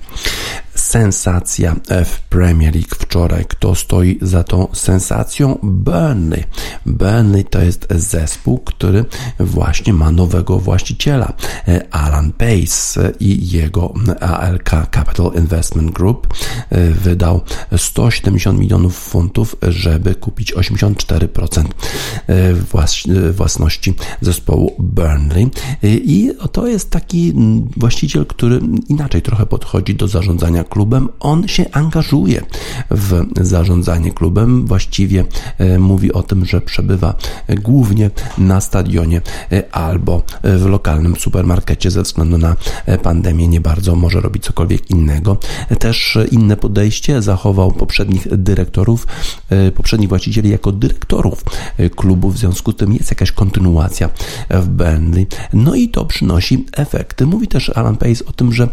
[0.97, 3.45] sensacja w Premier League wczoraj.
[3.45, 5.59] Kto stoi za tą sensacją?
[5.63, 6.45] Burnley.
[6.87, 9.05] Burnley to jest zespół, który
[9.41, 11.33] właśnie ma nowego właściciela.
[11.91, 16.35] Alan Pace i jego ALK Capital Investment Group
[16.91, 17.41] wydał
[17.77, 21.65] 170 milionów funtów, żeby kupić 84%
[23.33, 25.51] własności zespołu Burnley.
[25.83, 27.33] I to jest taki
[27.77, 32.26] właściciel, który inaczej trochę podchodzi do zarządzania klubem, on się angażuje
[32.91, 34.67] w zarządzanie klubem.
[34.67, 35.25] Właściwie
[35.59, 37.15] e, mówi o tym, że przebywa
[37.49, 39.21] głównie na stadionie
[39.53, 42.57] e, albo w lokalnym supermarkecie ze względu na
[42.87, 45.37] e, pandemię nie bardzo może robić cokolwiek innego.
[45.79, 49.07] Też inne podejście zachował poprzednich dyrektorów,
[49.75, 51.45] poprzednich właścicieli jako dyrektorów
[51.97, 52.31] klubu.
[52.31, 54.09] W związku z tym jest jakaś kontynuacja
[54.51, 55.27] w Burnley.
[55.53, 57.27] No i to przynosi efekty.
[57.27, 58.69] Mówi też Alan Pace o tym, że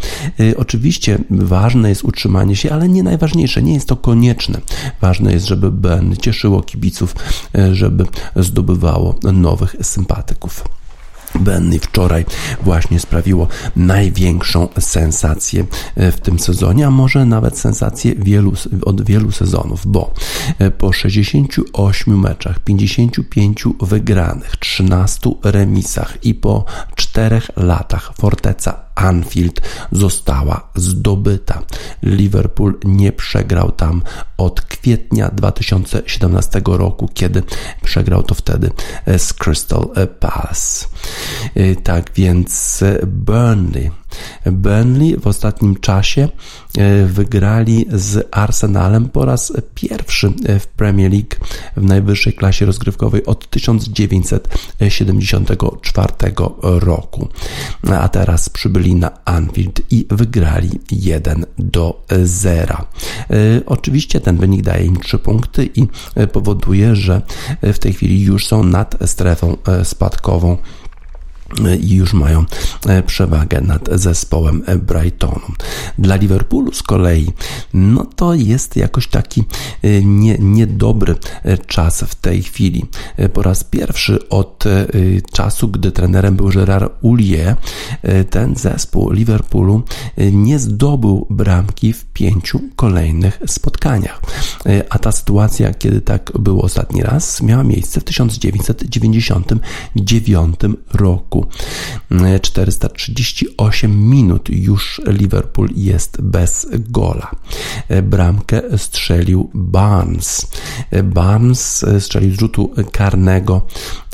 [0.57, 4.61] oczywiście ważne jest utrzymanie się, ale nie najważniejsze, nie jest to konieczne.
[5.01, 7.15] Ważne jest, żeby Ben cieszyło kibiców,
[7.57, 10.63] e, żeby zdobywało nowych sympatyków.
[11.39, 12.25] Benny wczoraj
[12.61, 15.65] właśnie sprawiło największą sensację
[15.95, 18.53] e, w tym sezonie, a może nawet sensację wielu,
[18.85, 20.13] od wielu sezonów, bo
[20.59, 26.65] e, po 68 meczach, 55 wygranych, 13 remisach i po
[26.95, 31.61] 4 latach Forteca Anfield została zdobyta.
[32.03, 34.01] Liverpool nie przegrał tam
[34.37, 37.43] od kwietnia 2017 roku, kiedy
[37.83, 38.71] przegrał to wtedy
[39.17, 39.89] z Crystal
[40.19, 40.85] Palace.
[41.57, 44.02] Y, tak więc Burnley
[44.45, 46.29] Burnley w ostatnim czasie
[46.77, 51.35] e, wygrali z Arsenalem po raz pierwszy w Premier League
[51.77, 56.13] w najwyższej klasie rozgrywkowej od 1974
[56.61, 57.27] roku.
[57.91, 62.75] A teraz przybyli na Anfield i wygrali 1 do 0.
[62.75, 62.85] E,
[63.65, 65.87] oczywiście ten wynik daje im 3 punkty i
[66.31, 67.21] powoduje, że
[67.61, 70.57] w tej chwili już są nad strefą e, spadkową
[71.81, 72.45] i już mają
[72.87, 75.41] e, przewagę nad zespołem Brightonu.
[75.97, 77.31] Dla Liverpoolu z kolei,
[77.73, 79.43] no to jest jakoś taki
[79.83, 82.85] e, nie, niedobry e, czas w tej chwili.
[83.33, 84.63] Po raz pierwszy od
[85.31, 87.55] czasu, gdy trenerem był Gerard Ulie,
[88.29, 89.83] ten zespół Liverpoolu
[90.17, 94.21] nie zdobył bramki w pięciu kolejnych spotkaniach.
[94.89, 100.55] A ta sytuacja, kiedy tak było ostatni raz, miała miejsce w 1999
[100.93, 101.42] roku.
[102.41, 107.31] 438 minut już Liverpool jest bez gola.
[108.03, 110.47] Bramkę strzelił Barnes.
[111.03, 113.61] Barnes strzelił z rzutu karnego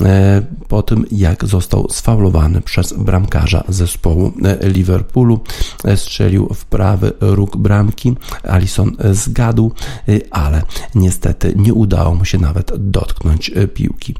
[0.01, 5.39] e, po tym, jak został sfaulowany przez bramkarza zespołu Liverpoolu.
[5.95, 8.15] Strzelił w prawy róg bramki.
[8.43, 9.71] Alison zgadł,
[10.07, 10.61] e, ale
[10.95, 14.15] niestety nie udało mu się nawet dotknąć piłki.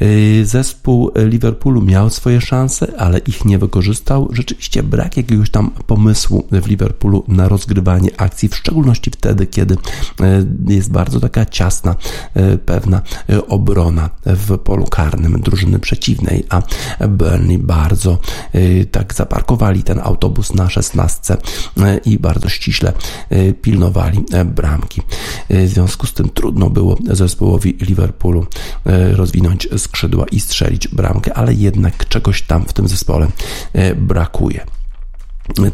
[0.00, 4.28] E, zespół Liverpoolu miał swoje szanse szanse, ale ich nie wykorzystał.
[4.32, 9.76] Rzeczywiście brak jakiegoś tam pomysłu w Liverpoolu na rozgrywanie akcji, w szczególności wtedy, kiedy
[10.20, 11.96] e, jest bardzo taka ciasna,
[12.34, 16.62] e, pewna e, obrona w polu karnym drużyny przeciwnej, a
[17.08, 18.18] Burnley bardzo
[18.90, 21.36] tak zaparkowali ten autobus na szesnastce
[22.04, 22.92] i bardzo ściśle
[23.62, 25.02] pilnowali bramki.
[25.50, 28.46] W związku z tym trudno było zespołowi Liverpoolu
[29.12, 33.28] rozwinąć skrzydła i strzelić bramkę, ale jednak czegoś tam w tym zespole
[33.72, 34.66] e, brakuje.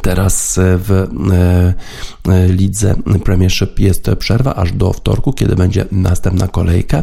[0.03, 0.91] Teraz w
[1.33, 2.95] e, e, lidze
[3.25, 7.03] Premiership jest przerwa aż do wtorku, kiedy będzie następna kolejka,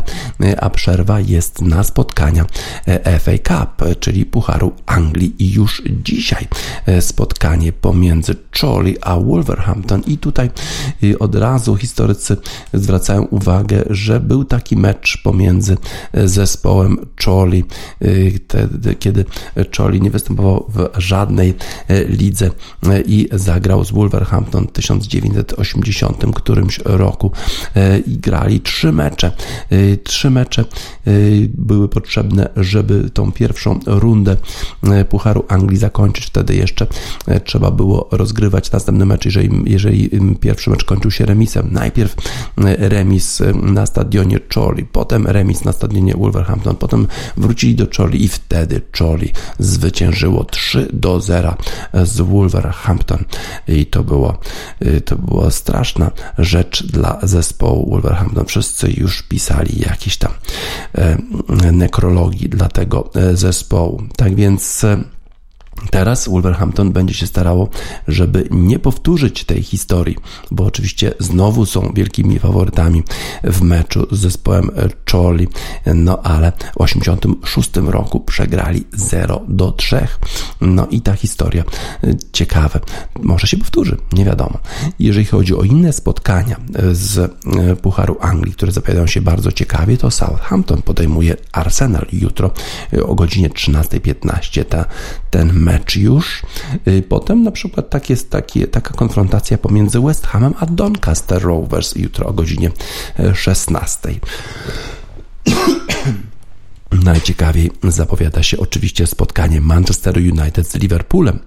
[0.62, 2.46] a przerwa jest na spotkania
[3.20, 5.36] FA Cup, czyli Pucharu Anglii.
[5.40, 6.48] I już dzisiaj
[7.00, 10.02] spotkanie pomiędzy Chorley a Wolverhampton.
[10.08, 10.50] I tutaj
[11.20, 12.38] od razu historycy
[12.74, 15.78] zwracają uwagę, że był taki mecz pomiędzy
[16.14, 17.66] zespołem Chorley,
[19.00, 19.26] kiedy
[19.78, 21.54] Chorley nie występował w żadnej
[22.10, 22.52] lidze
[23.06, 27.32] i zagrał z Wolverhampton w 1980 którymś roku
[28.08, 29.32] i grali trzy mecze.
[30.04, 30.66] Trzy mecze
[31.48, 34.38] były potrzebne, żeby tą pierwszą rundę
[35.10, 36.26] Pucharu Anglii zakończyć.
[36.26, 36.88] Wtedy jeszcze
[37.44, 41.70] trzeba było rozgrywać następny mecz, jeżeli, jeżeli pierwszy mecz kończył się remisem.
[41.72, 42.16] Najpierw
[42.78, 47.08] remis na stadionie Chorley, potem remis na stadionie Wolverhampton, potem
[47.38, 51.56] wrócili do Chorley i wtedy Chorley zwyciężyło 3 do 0
[52.04, 52.49] z Wolverhampton
[53.68, 54.40] i to było,
[55.06, 58.46] to była straszna rzecz dla zespołu Wolverhampton.
[58.46, 60.32] Wszyscy już pisali jakieś tam
[60.96, 61.18] e,
[61.72, 64.04] nekrologii dla tego e, zespołu.
[64.16, 65.04] Tak więc e,
[65.92, 67.70] Teraz Wolverhampton będzie się starało,
[68.08, 70.16] żeby nie powtórzyć tej historii,
[70.52, 73.04] bo oczywiście znowu są wielkimi faworytami
[73.44, 74.72] w meczu z zespołem
[75.12, 75.48] Chorley,
[75.86, 80.08] no ale w 86 roku przegrali 0 do 3.
[80.62, 81.64] No i ta historia
[82.04, 82.80] y, ciekawe,
[83.22, 84.60] może się powtórzy, nie wiadomo.
[85.00, 86.56] Jeżeli chodzi o inne spotkania
[86.92, 92.52] z y, Pucharu Anglii, które zapowiadają się bardzo ciekawie, to Southampton podejmuje Arsenal jutro
[92.94, 94.66] y, o godzinie 13.15.
[94.66, 94.86] Ta,
[95.30, 96.42] ten mecz już.
[96.88, 101.96] Y, potem na przykład tak jest takie, taka konfrontacja pomiędzy West Hamem a Doncaster Rovers
[101.96, 102.72] jutro o godzinie
[103.34, 104.10] 16.
[104.10, 104.16] E,
[107.04, 111.40] Najciekawiej zapowiada się oczywiście spotkanie Manchester United z Liverpoolem.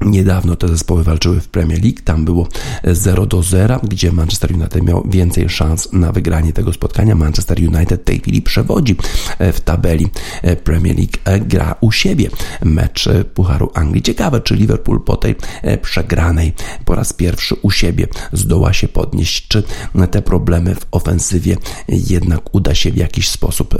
[0.00, 2.48] Niedawno te zespoły walczyły w Premier League, tam było
[2.84, 7.14] 0 do 0, gdzie Manchester United miał więcej szans na wygranie tego spotkania.
[7.14, 8.96] Manchester United w tej chwili przewodzi
[9.38, 10.08] e, w tabeli
[10.42, 12.30] e, Premier League, e, gra u siebie
[12.64, 14.02] mecz Pucharu Anglii.
[14.02, 15.34] Ciekawe, czy Liverpool po tej
[15.82, 16.52] przegranej
[16.84, 19.62] po raz pierwszy u siebie zdoła się podnieść, czy
[20.10, 21.56] te problemy w ofensywie
[21.88, 23.76] jednak uda się w jakiś sposób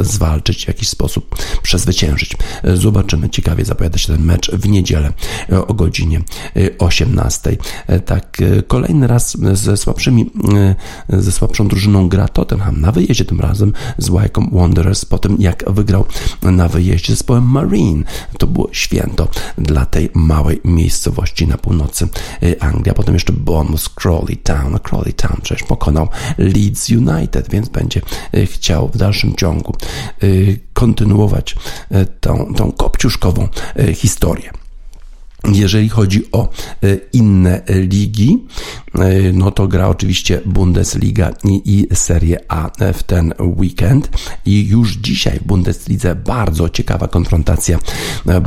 [0.00, 2.36] zwalczyć, w jakiś sposób przezwyciężyć.
[2.74, 5.12] Zobaczymy, ciekawie zapowiada się ten mecz w niedzielę
[5.68, 6.20] o godzinie
[6.78, 7.50] 18.
[7.50, 10.30] E, e, tak, e, kolejny raz ze słabszymi,
[11.08, 15.64] ze słabszą drużyną gra Tottenham na wyjeździe tym razem z Wycombe Wanderers po tym jak
[15.72, 16.04] wygrał
[16.42, 18.04] na wyjeździe z zespołem Marine.
[18.38, 19.28] To było święto
[19.58, 22.08] dla tej małej miejscowości na północy
[22.60, 22.90] Anglii.
[22.90, 24.78] A potem jeszcze Bournemouth, Crawley Town.
[24.78, 28.00] Crawley Town przecież pokonał Leeds United, więc będzie
[28.44, 29.74] chciał w dalszym ciągu
[30.72, 31.56] kontynuować
[32.20, 33.48] tą, tą kopciuszkową
[33.94, 34.61] historię.
[35.48, 38.46] Jeżeli chodzi o e, inne ligi,
[38.94, 44.08] e, no to gra oczywiście Bundesliga i, i Serie A w ten weekend
[44.46, 47.78] i już dzisiaj w Bundeslidze bardzo ciekawa konfrontacja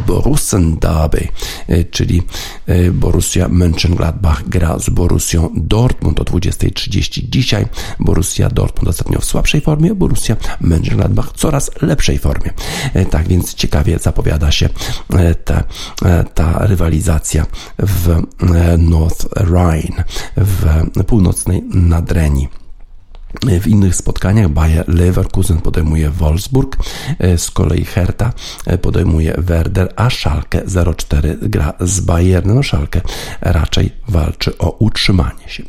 [0.07, 1.27] Borussen Derby,
[1.67, 2.21] e, czyli
[2.93, 7.65] Borussia Mönchengladbach gra z Borussią Dortmund o 20.30 dzisiaj.
[7.99, 12.53] Borussia Dortmund ostatnio w słabszej formie, Borussia Mönchengladbach coraz lepszej formie.
[13.09, 14.69] Tak więc ciekawie zapowiada się
[15.45, 15.63] ta,
[16.33, 17.45] ta rywalizacja rywalizacja
[17.79, 20.03] w e, North Rhine,
[20.37, 22.64] w północnej Nadrenii.
[23.43, 26.77] W innych spotkaniach Bayer Leverkusen podejmuje Wolfsburg,
[27.19, 28.33] e, z kolei Hertha
[28.65, 30.63] e, podejmuje Werder, a Schalke
[30.97, 32.55] 04 gra z Bayernem.
[32.55, 33.01] No Schalke
[33.41, 35.63] raczej walczy o utrzymanie się.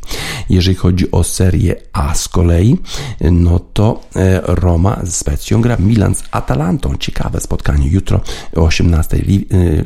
[0.48, 2.78] Jeżeli chodzi o Serię A z kolei,
[3.20, 6.96] no to e, Roma z Specją gra Milan z Atalantą.
[6.96, 7.88] Ciekawe spotkanie.
[7.88, 8.20] Jutro
[8.56, 9.22] o 18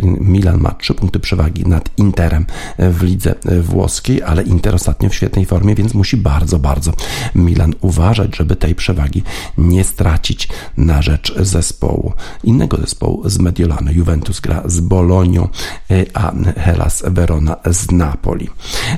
[0.02, 2.46] Milan ma 3 punkty przewagi nad Interem
[2.78, 6.92] w lidze włoskiej, ale Inter ostatnio w świetnej formie, więc musi bardzo, bardzo
[7.34, 9.22] Milan uważać, żeby tej przewagi
[9.58, 12.12] nie stracić na rzecz zespołu,
[12.44, 13.92] innego zespołu z Mediolanu.
[13.92, 15.48] Juventus gra z Bolonią,
[15.90, 18.48] e, a Hellas Verona z Napoli.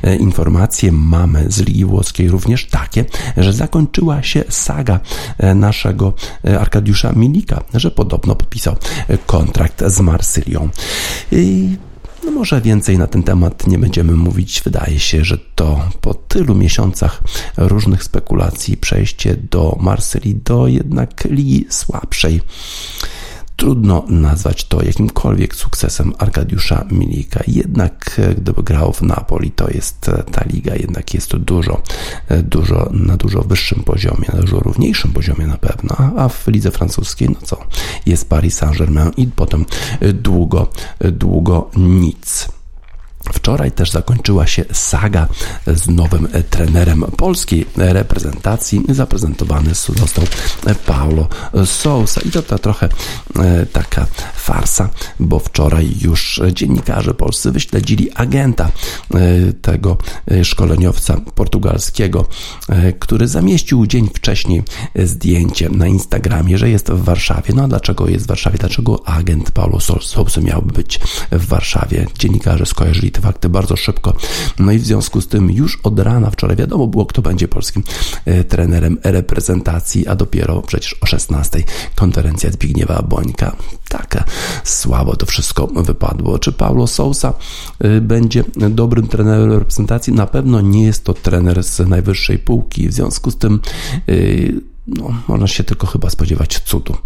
[0.02, 3.04] E, informacje mamy z Ligi Włoskiej również takie,
[3.36, 5.00] że zakończyła się saga
[5.38, 6.12] e, naszego
[6.60, 8.76] Arkadiusza Milika, że podobno podpisał
[9.26, 10.68] kontrakt z Marsylią.
[12.24, 14.62] No może więcej na ten temat nie będziemy mówić.
[14.64, 17.22] Wydaje się, że to po tylu miesiącach
[17.56, 22.40] różnych spekulacji przejście do Marsylii do jednak ligi słabszej
[23.56, 27.40] Trudno nazwać to jakimkolwiek sukcesem Arkadiusza Milika.
[27.46, 31.82] Jednak e, gdyby grał w Napoli, to jest e, ta liga, jednak jest to dużo,
[32.28, 36.70] e, dużo, na dużo wyższym poziomie, na dużo równiejszym poziomie na pewno, a w lidze
[36.70, 37.56] francuskiej, no co,
[38.06, 39.64] jest Paris Saint-Germain i potem
[40.22, 40.68] długo,
[41.00, 42.48] długo nic.
[43.32, 45.28] Wczoraj też zakończyła się saga
[45.66, 48.82] z nowym trenerem polskiej reprezentacji.
[48.88, 50.24] Zaprezentowany został
[50.86, 51.28] Paulo
[51.64, 52.88] Sousa i to, to trochę
[53.72, 54.88] taka farsa,
[55.20, 58.70] bo wczoraj już dziennikarze polscy wyśledzili agenta
[59.62, 59.96] tego
[60.42, 62.26] szkoleniowca portugalskiego,
[63.00, 64.62] który zamieścił dzień wcześniej
[65.04, 67.54] zdjęcie na Instagramie, że jest w Warszawie.
[67.54, 68.58] No a dlaczego jest w Warszawie?
[68.58, 71.00] Dlaczego agent Paulo Sousa miałby być
[71.32, 72.06] w Warszawie?
[72.18, 74.14] Dziennikarze skojarzyli te fakty bardzo szybko.
[74.58, 77.82] No i w związku z tym już od rana wczoraj wiadomo było, kto będzie polskim
[78.24, 81.62] e, trenerem reprezentacji, a dopiero przecież o 16
[81.94, 83.56] konferencja Zbigniewa Bońka.
[83.88, 84.24] Tak
[84.64, 86.38] słabo to wszystko wypadło.
[86.38, 87.34] Czy Paulo Sousa
[87.78, 90.12] e, będzie dobrym trenerem reprezentacji?
[90.12, 92.88] Na pewno nie jest to trener z najwyższej półki.
[92.88, 93.60] W związku z tym
[94.08, 96.96] e, no, można się tylko chyba spodziewać cudu,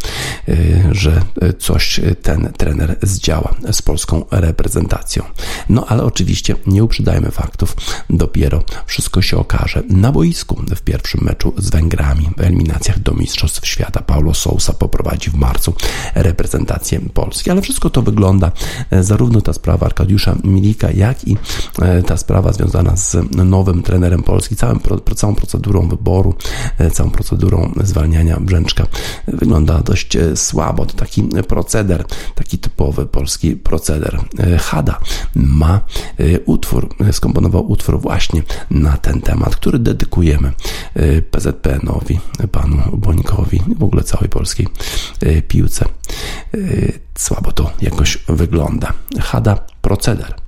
[0.49, 1.22] y, że
[1.59, 5.22] coś ten trener zdziała z polską reprezentacją.
[5.68, 7.77] No ale oczywiście nie uprzedzajmy faktów,
[8.11, 13.66] dopiero wszystko się okaże na boisku w pierwszym meczu z Węgrami w eliminacjach do Mistrzostw
[13.66, 14.03] Świata.
[14.03, 15.74] Paulo Sousa poprowadzi w marcu
[16.14, 18.53] reprezentację Polski, ale wszystko to wygląda,
[18.91, 21.37] e, zarówno ta sprawa Arkadiusza Milika, jak i
[21.83, 24.81] e, ta sprawa związana z nowym trenerem Polski, całym,
[25.16, 26.35] całą procedurą wyboru,
[26.79, 28.87] e, całą procedurą zwalniania Brzęczka
[29.29, 30.87] wygląda dość e, słabo.
[30.87, 32.05] To taki proceder,
[32.35, 34.21] taki typowy polski proceder.
[34.39, 35.01] E, Hada
[35.35, 35.81] ma
[36.19, 40.53] e, utwór, skomponował utwór właśnie na ten temat, który dedykujemy
[41.31, 42.21] PZPN-owi,
[42.53, 44.69] panu Bońkowi, w ogóle całej polskiej
[45.49, 45.85] piłce.
[47.19, 48.93] Słabo to jakoś wygląda.
[49.21, 50.46] Hada proceder.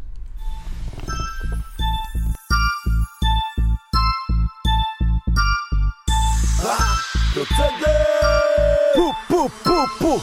[8.94, 10.20] Pu, pu, pu, pu.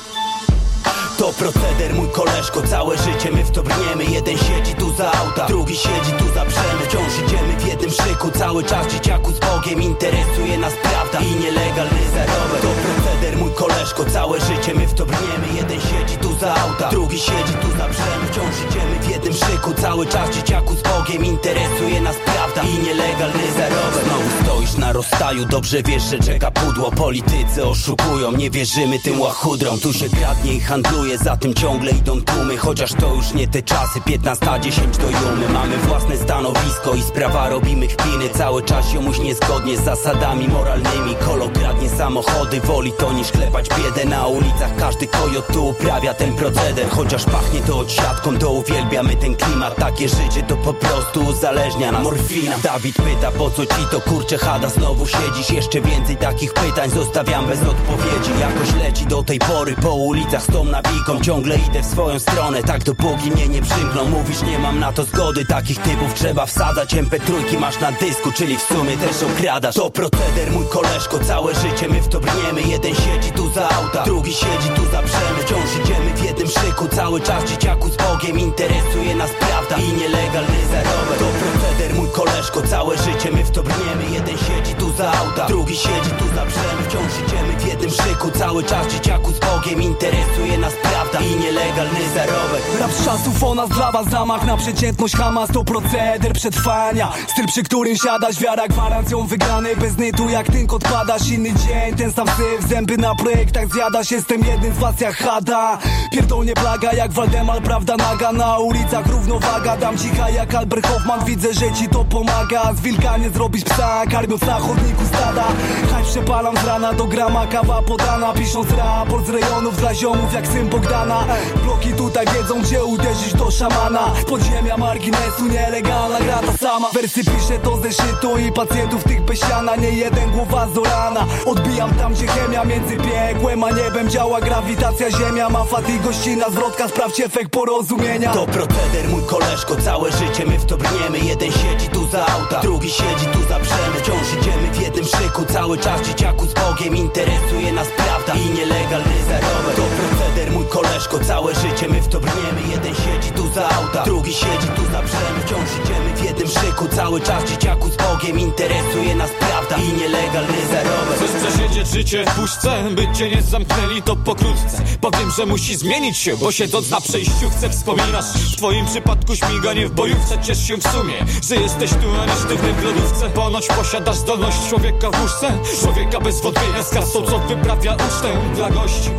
[1.18, 4.04] To proceder, mój koleżko, całe życie my w to brniemy.
[4.04, 8.32] Jeden siedzi tu za auta, drugi siedzi tu za brzemy Wciąż idziemy w jednym szyku,
[8.32, 14.06] cały czas dzieciaku z Bogiem Interesuje nas prawda i nielegalny zarobek To proceder, mój koleżko,
[14.06, 15.48] całe życie my w to brniemy.
[15.56, 20.06] Jeden siedzi tu auta, drugi siedzi tu za brzemy Wciąż idziemy w jednym szyku, cały
[20.06, 24.04] czas dzieciaku z Bogiem Interesuje nas prawda i nielegalny zarobek.
[24.06, 26.92] Znowu stoisz na rozstaju, dobrze wiesz, że czeka pudło.
[26.92, 29.80] Politycy oszukują, nie wierzymy tym łachudrom.
[29.80, 32.58] Tu się kradnie i handluje, za tym ciągle idą tłumy.
[32.58, 35.50] Chociaż to już nie te czasy, 15 10 do jumy.
[35.54, 38.30] Mamy własne stanowisko i sprawa robimy kpiny.
[38.30, 41.16] Cały czas jomuś niezgodnie z zasadami moralnymi.
[41.26, 44.76] Kolo kradnie samochody, woli to niż klepać biedę Na ulicach.
[44.78, 46.90] Każdy kojot tu uprawia ten proceder.
[46.90, 49.76] Chociaż pachnie to odsiadką, to uwielbiamy ten klimat.
[49.76, 52.04] Takie życie to po prostu uzależnia nas.
[52.04, 52.58] Morfina.
[52.64, 57.46] Dawid pyta po co ci to kurcze chada Znowu siedzisz, jeszcze więcej takich pytań Zostawiam
[57.48, 61.86] bez odpowiedzi, jakoś leci do tej pory Po ulicach z tą nawiką, ciągle idę w
[61.86, 64.10] swoją stronę Tak dopóki mnie nie przymkną.
[64.10, 66.94] Mówisz nie mam na to zgody, takich typów trzeba wsadzać.
[66.94, 69.76] MP3 masz na dysku, czyli w sumie też okradasz.
[69.76, 72.62] To proceder, mój koleżko, całe życie my w to brniemy.
[72.62, 75.40] Jeden siedzi tu za auta, drugi siedzi tu za brzemy.
[75.46, 80.66] Wciąż idziemy w jednym szyku, cały czas dzieciaku z Bogiem Interesuje nas prawda i nielegalny
[80.72, 84.04] zarobek To proceder, mój koleżko, całe życie my w to brniemy.
[84.12, 88.32] Jeden siedzi tu za auta, drugi siedzi tu za brzemy Wciąż idziemy w jednym szyku,
[88.32, 93.56] cały czas dzieciaku z Bogiem Interesuje nas prawda i nielegalny zarobek Rap z czasów o
[93.56, 97.12] nas dla was zamach na przeciętność Hamas to proceder przetrwania.
[97.28, 102.14] Styl przy którym siadasz, wiara gwarancją wygranej Bez nytu jak tynk odpadasz, inny dzień Ten
[102.14, 105.78] sam syf, zęby na projektach zjadasz Jestem jednym z was jak Hada
[106.12, 108.32] Pierdolnie plaga jak Waldemar, prawda naga.
[108.32, 111.26] Na ulicach równowaga, dam cicha jak Albert Hoffman.
[111.26, 112.74] Widzę, że ci to pomaga.
[112.74, 115.44] Z wilka nie zrobić psa, karmiąc na chodniku stada.
[115.92, 120.48] Haj przepalam z rana do grama, kawa podana Pisząc raport z rejonów dla ziomów jak
[120.48, 121.24] syn Bogdana.
[121.64, 124.12] Bloki tutaj wiedzą gdzie uderzyć do szamana.
[124.28, 126.90] Podziemia marginesu, nielegalna gra ta sama.
[126.94, 131.26] Wersy piszę to ze szytu i pacjentów tych bez siana Nie jeden głowa z rana
[131.46, 134.42] Odbijam tam gdzie chemia między piekłem a niebem Działa.
[134.42, 138.34] Grawitacja ziemia, ma fat i gościna Zwrotka, sprawdź efekt porozumienia.
[138.34, 141.20] To proceder, mój koleżko, całe życie my w to brniemy.
[141.20, 143.98] Jeden siedzi tu za auta, drugi siedzi tu za brzemy.
[144.00, 149.16] Wciąż idziemy w jednym szyku, cały czas dzieciaku z Bogiem Interesuje nas prawda i nielegalny
[149.28, 150.15] zarobek To proceder,
[150.52, 152.62] mój koleżko, całe życie my w to brniemy.
[152.72, 156.88] Jeden siedzi tu za auta, drugi siedzi tu za brzemy Wciąż idziemy w jednym szyku,
[156.96, 162.36] cały czas dzieciaku z Bogiem Interesuje nas prawda i nielegalny zarobek Chcesz przesiedzieć życie w
[162.36, 164.82] puszce, by cię nie zamknęli to pokrótce.
[165.02, 169.88] Powiem, że musi zmienić się, bo siedząc na przejściu chcę wspominasz W twoim przypadku śmiganie
[169.88, 171.14] w bojówce Ciesz się w sumie,
[171.50, 175.52] że jesteś tu, a nie sztywny w lodówce Ponoć posiadasz zdolność człowieka w łóżce
[175.82, 179.10] Człowieka bez wątpienia z kasą, co wyprawia ucztę dla gości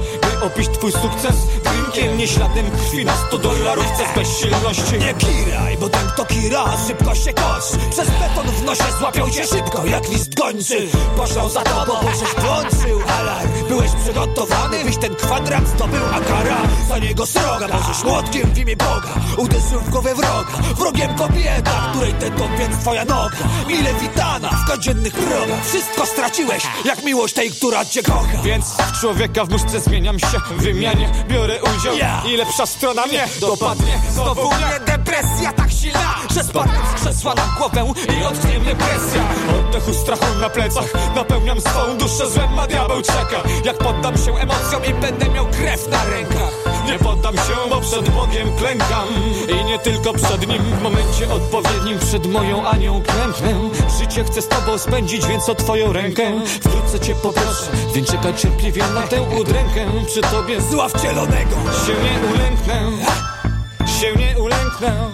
[0.42, 1.36] opisz twój sukces.
[1.64, 3.04] Drinkiem, nie śladem krwi.
[3.04, 4.98] Na 100 dolarówce z bezsilności.
[4.98, 6.64] Nie kiraj, bo ten kto kira.
[6.86, 7.90] Szybko się kosz.
[7.90, 10.88] Przez beton w nosie złapią cię szybko jak list gończy.
[11.16, 13.50] Poszłał za tobą, bo żeś włączył alarm.
[13.68, 16.56] Byłeś przygotowany, byś ten kwadrat zdobył A kara
[16.88, 17.68] za niego sroga.
[17.72, 20.74] Możesz młotkiem w imię Boga Uderzył w głowę wroga.
[20.76, 23.36] Wrogiem kobieta, której ten więc twoja noga.
[23.68, 25.66] Mile witana w codziennych progach.
[25.66, 28.42] Wszystko straciłeś, jak miłość tej, która cię kocha.
[28.44, 31.94] Więc w człowieka w muszce zmieniam się W wymianie biorę udział.
[32.26, 34.00] I lepsza strona mnie dopadnie.
[34.10, 39.22] Znowu mnie depresja tak silna Że spadnę z krzesła na głowę I odknie mnie presja.
[39.60, 43.42] Oddechu strachu na plecach Napełniam swą duszę złem, a diabeł czeka.
[43.64, 46.52] Jak poddam się emocjom i będę miał krew na rękach.
[46.86, 49.08] Nie poddam się, bo przed Bogiem klękam.
[49.48, 53.70] I nie tylko przed Nim W momencie odpowiednim przed moją Anią klęknę.
[53.98, 56.22] Życie chcę z Tobą spędzić, więc o Twoją rękę.
[56.46, 59.86] Wkrótce Cię poproszę, więc czekaj cierpliwie na tę udrękę
[60.16, 61.56] Przy Tobie zła wcielonego
[61.86, 63.06] Się nie ulęknę.
[64.00, 65.10] Się nie ulęknę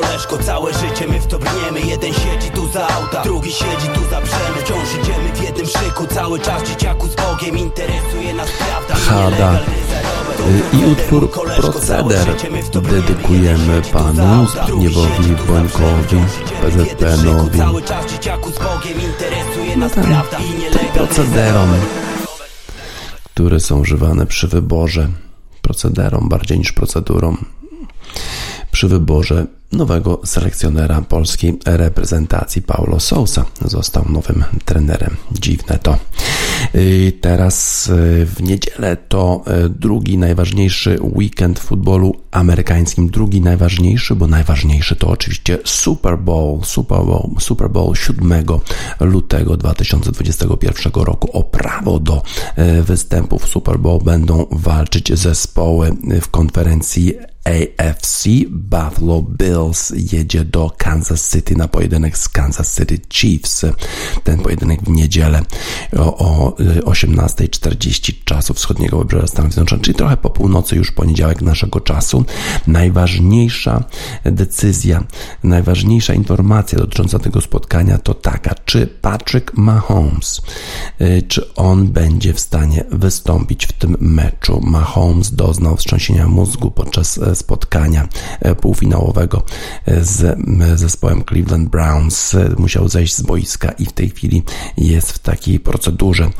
[0.00, 1.80] koleżko, całe życie my w to brniemy.
[1.80, 6.06] Jeden siedzi tu za auta, drugi siedzi tu za brzemy Wciąż idziemy w jednym szyku,
[6.06, 7.58] cały czas dzieciaku z Bogiem.
[7.58, 9.58] Interesuje nas prawda, Hada
[10.72, 12.26] i utwór Proceder
[12.82, 16.24] dedykujemy panu Zbigniewowi Bońkowi,
[16.62, 17.58] PZPN-owi.
[19.76, 20.04] No tam,
[20.72, 21.68] tym procederom,
[23.24, 25.08] które są używane przy wyborze,
[25.62, 27.44] procederom bardziej niż procedurom,
[28.70, 33.44] przy wyborze nowego selekcjonera polskiej reprezentacji Paulo Sousa.
[33.64, 35.16] Został nowym trenerem.
[35.32, 35.98] Dziwne to.
[37.20, 43.10] Teraz y, w niedzielę to y, drugi najważniejszy weekend futbolu amerykańskim.
[43.10, 46.60] Drugi najważniejszy, bo najważniejszy to oczywiście Super Bowl.
[46.64, 48.44] Super Bowl, Super Bowl 7
[49.00, 51.30] lutego 2021 roku.
[51.32, 52.22] O prawo do
[52.58, 57.14] y, występu w Super Bowl będą walczyć zespoły w konferencji
[57.48, 58.28] AFC.
[58.48, 63.64] Buffalo Bills jedzie do Kansas City na pojedynek z Kansas City Chiefs.
[64.24, 65.42] Ten pojedynek w niedzielę
[65.96, 71.80] o, o 18.40 czasu wschodniego wybrzeża Stanów Zjednoczonych, czyli trochę po północy już poniedziałek naszego
[71.80, 72.24] czasu.
[72.66, 73.84] Najważniejsza
[74.24, 75.04] decyzja,
[75.42, 80.42] najważniejsza informacja dotycząca tego spotkania to taka, czy Patrick Mahomes,
[81.00, 84.60] y, czy on będzie w stanie wystąpić w tym meczu.
[84.64, 88.08] Mahomes doznał wstrząsienia mózgu podczas e, spotkania
[88.40, 89.42] e, półfinałowego
[89.86, 90.38] e, z
[90.74, 92.36] zespołem Cleveland Browns.
[92.58, 94.42] Musiał zejść z boiska i w tej chwili
[94.76, 96.30] jest w takiej procedurze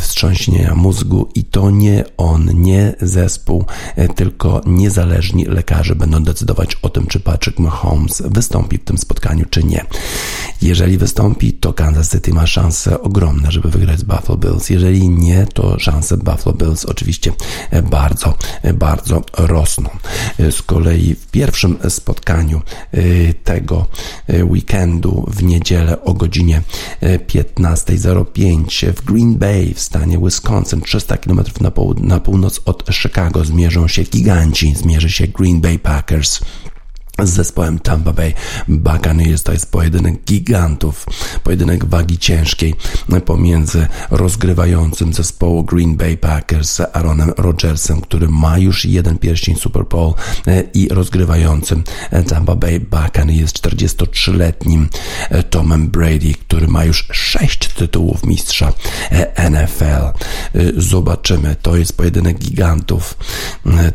[0.00, 3.64] wstrząśnienia mózgu i to nie on, nie zespół,
[4.16, 9.64] tylko niezależni lekarze będą decydować o tym, czy Patrick Mahomes wystąpi w tym spotkaniu, czy
[9.64, 9.84] nie.
[10.62, 14.70] Jeżeli wystąpi, to Kansas City ma szanse ogromne, żeby wygrać z Buffalo Bills.
[14.70, 17.32] Jeżeli nie, to szanse Buffalo Bills oczywiście
[17.90, 18.34] bardzo,
[18.74, 19.90] bardzo rosną.
[20.50, 22.62] Z kolei w pierwszym spotkaniu
[22.94, 23.86] y, tego
[24.30, 26.62] y, weekendu w niedzielę o godzinie
[27.02, 32.84] 15.05 y, w Green Bay w stanie Wisconsin, 300 km na, pół, na północ od
[32.90, 36.40] Chicago, zmierzą się giganci, zmierzy się Green Bay Packers
[37.26, 38.34] z zespołem Tampa Bay
[38.68, 39.42] Buccaneers.
[39.42, 41.06] To jest pojedynek gigantów,
[41.44, 42.74] pojedynek wagi ciężkiej
[43.24, 50.14] pomiędzy rozgrywającym zespołu Green Bay Packers Aaronem Rodgersem, który ma już jeden pierścień Super Bowl
[50.46, 51.84] e, i rozgrywającym
[52.28, 54.88] Tampa Bay Buccaneers 43-letnim
[55.30, 58.72] e, Tomem Brady, który ma już sześć tytułów mistrza
[59.10, 60.18] e, NFL.
[60.76, 61.56] Zobaczymy.
[61.62, 63.16] To jest pojedynek gigantów.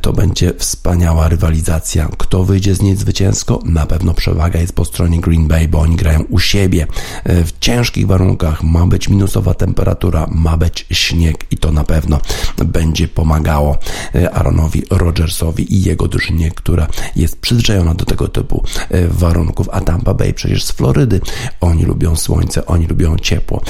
[0.01, 2.09] To będzie wspaniała rywalizacja.
[2.17, 3.16] Kto wyjdzie z niej zwycięsko,
[3.65, 6.87] na pewno przewaga jest po stronie Green Bay, bo oni grają u siebie
[7.23, 8.63] e, w ciężkich warunkach.
[8.63, 12.19] Ma być minusowa temperatura, ma być śnieg i to na pewno
[12.65, 13.77] będzie pomagało
[14.15, 19.69] e, Aaronowi Rodgersowi i jego drużynie, która jest przyzwyczajona do tego typu e, warunków.
[19.71, 21.21] A Tampa Bay przecież z Florydy.
[21.61, 23.61] Oni lubią słońce, oni lubią ciepło.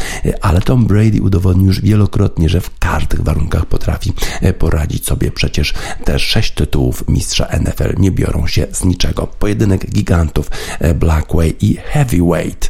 [0.42, 4.14] Ale Tom Brady udowodnił już wielokrotnie, że w każdych warunkach potrafi
[4.60, 5.32] poradzić sobie.
[5.32, 5.74] Przecież
[6.06, 9.27] te sześć tytułów mistrza NFL nie biorą się z niczego.
[9.28, 12.70] Pojedynek gigantów e, Blackway i Heavyweight.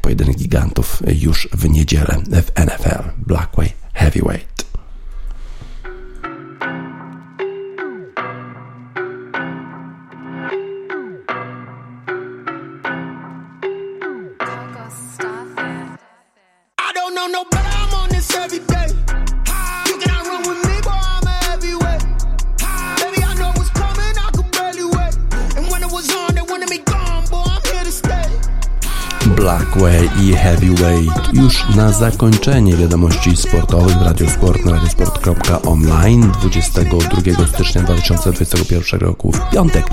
[0.00, 3.02] Pojedynek gigantów już w niedzielę w NFL.
[3.26, 4.67] Blackway Heavyweight.
[29.38, 31.34] Blackway i Heavyweight.
[31.34, 39.84] Już na zakończenie wiadomości sportowych w Radiosport na radiosport.online 22 stycznia 2021 roku w piątek.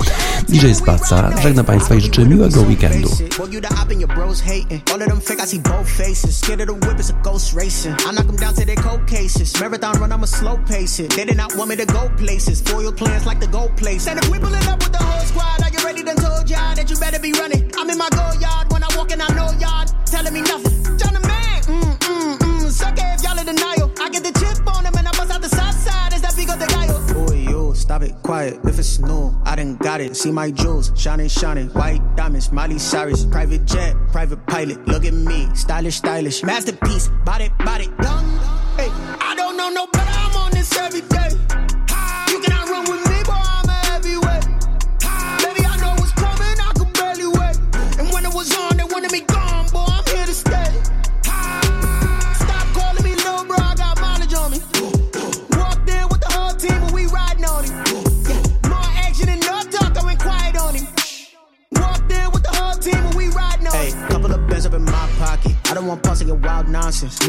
[0.48, 3.08] DJ Spaca żegna Państwa i życzę miłego weekendu.
[9.60, 11.16] Marathon run, I'ma slow pace it.
[11.16, 12.62] They did not want me to go places.
[12.62, 13.70] Foil plans like the gold.
[14.08, 15.05] And if we pulling up with the
[16.86, 17.70] that you better be running.
[17.76, 20.98] I'm in my go yard when I walk in, I know y'all telling me nothing.
[20.98, 22.70] John the man, mm, mm, mm.
[22.70, 23.92] Suck if y'all in denial.
[24.00, 26.12] I get the chip on them and I bust out the south side.
[26.12, 26.86] Is that of the guy?
[27.12, 28.58] Boy, yo, stop it, quiet.
[28.64, 30.16] If it's new, I done got it.
[30.16, 31.68] See my jewels, shining, shining.
[31.70, 33.24] White diamonds, Miley Cyrus.
[33.24, 34.86] Private jet, private pilot.
[34.86, 36.42] Look at me, stylish, stylish.
[36.44, 37.88] Masterpiece, body, body.
[38.02, 38.25] Young,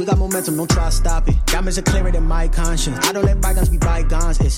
[0.07, 1.35] got momentum, don't try to stop it.
[1.47, 2.97] Diamonds are clearer than my conscience.
[3.05, 4.39] I don't let bygones be bygones.
[4.39, 4.57] It's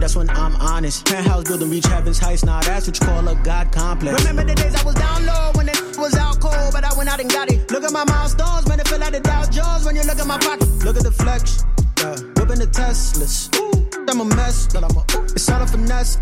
[0.00, 1.06] that's when I'm honest.
[1.06, 2.44] Penthouse building reach heaven's heights.
[2.44, 4.18] Now that's what you call a god complex.
[4.24, 7.08] Remember the days I was down low when it was out cold, but I went
[7.08, 7.70] out and got it.
[7.70, 10.26] Look at my milestones, man, it feel like the Dow Jones when you look at
[10.26, 10.68] my pocket.
[10.84, 11.64] Look at the flex,
[11.98, 12.16] yeah.
[12.34, 13.54] Whipping the Teslas.
[13.56, 13.67] Ooh,
[14.08, 14.66] I'm a mess.
[14.72, 14.84] but
[15.32, 16.16] It's not a finesse.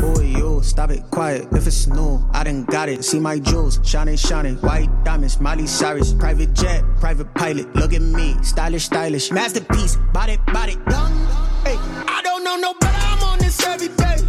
[0.00, 1.48] Boy, you stop it, quiet.
[1.52, 3.04] If it's new, I done got it.
[3.04, 4.56] See my jewels, shining, shining.
[4.56, 6.12] White diamonds, Miley Cyrus.
[6.12, 7.74] Private jet, private pilot.
[7.74, 9.30] Look at me, stylish, stylish.
[9.30, 11.12] Masterpiece, body, body, young.
[11.64, 11.76] Hey,
[12.06, 12.74] I don't know no.
[12.82, 14.19] I'm on this every day.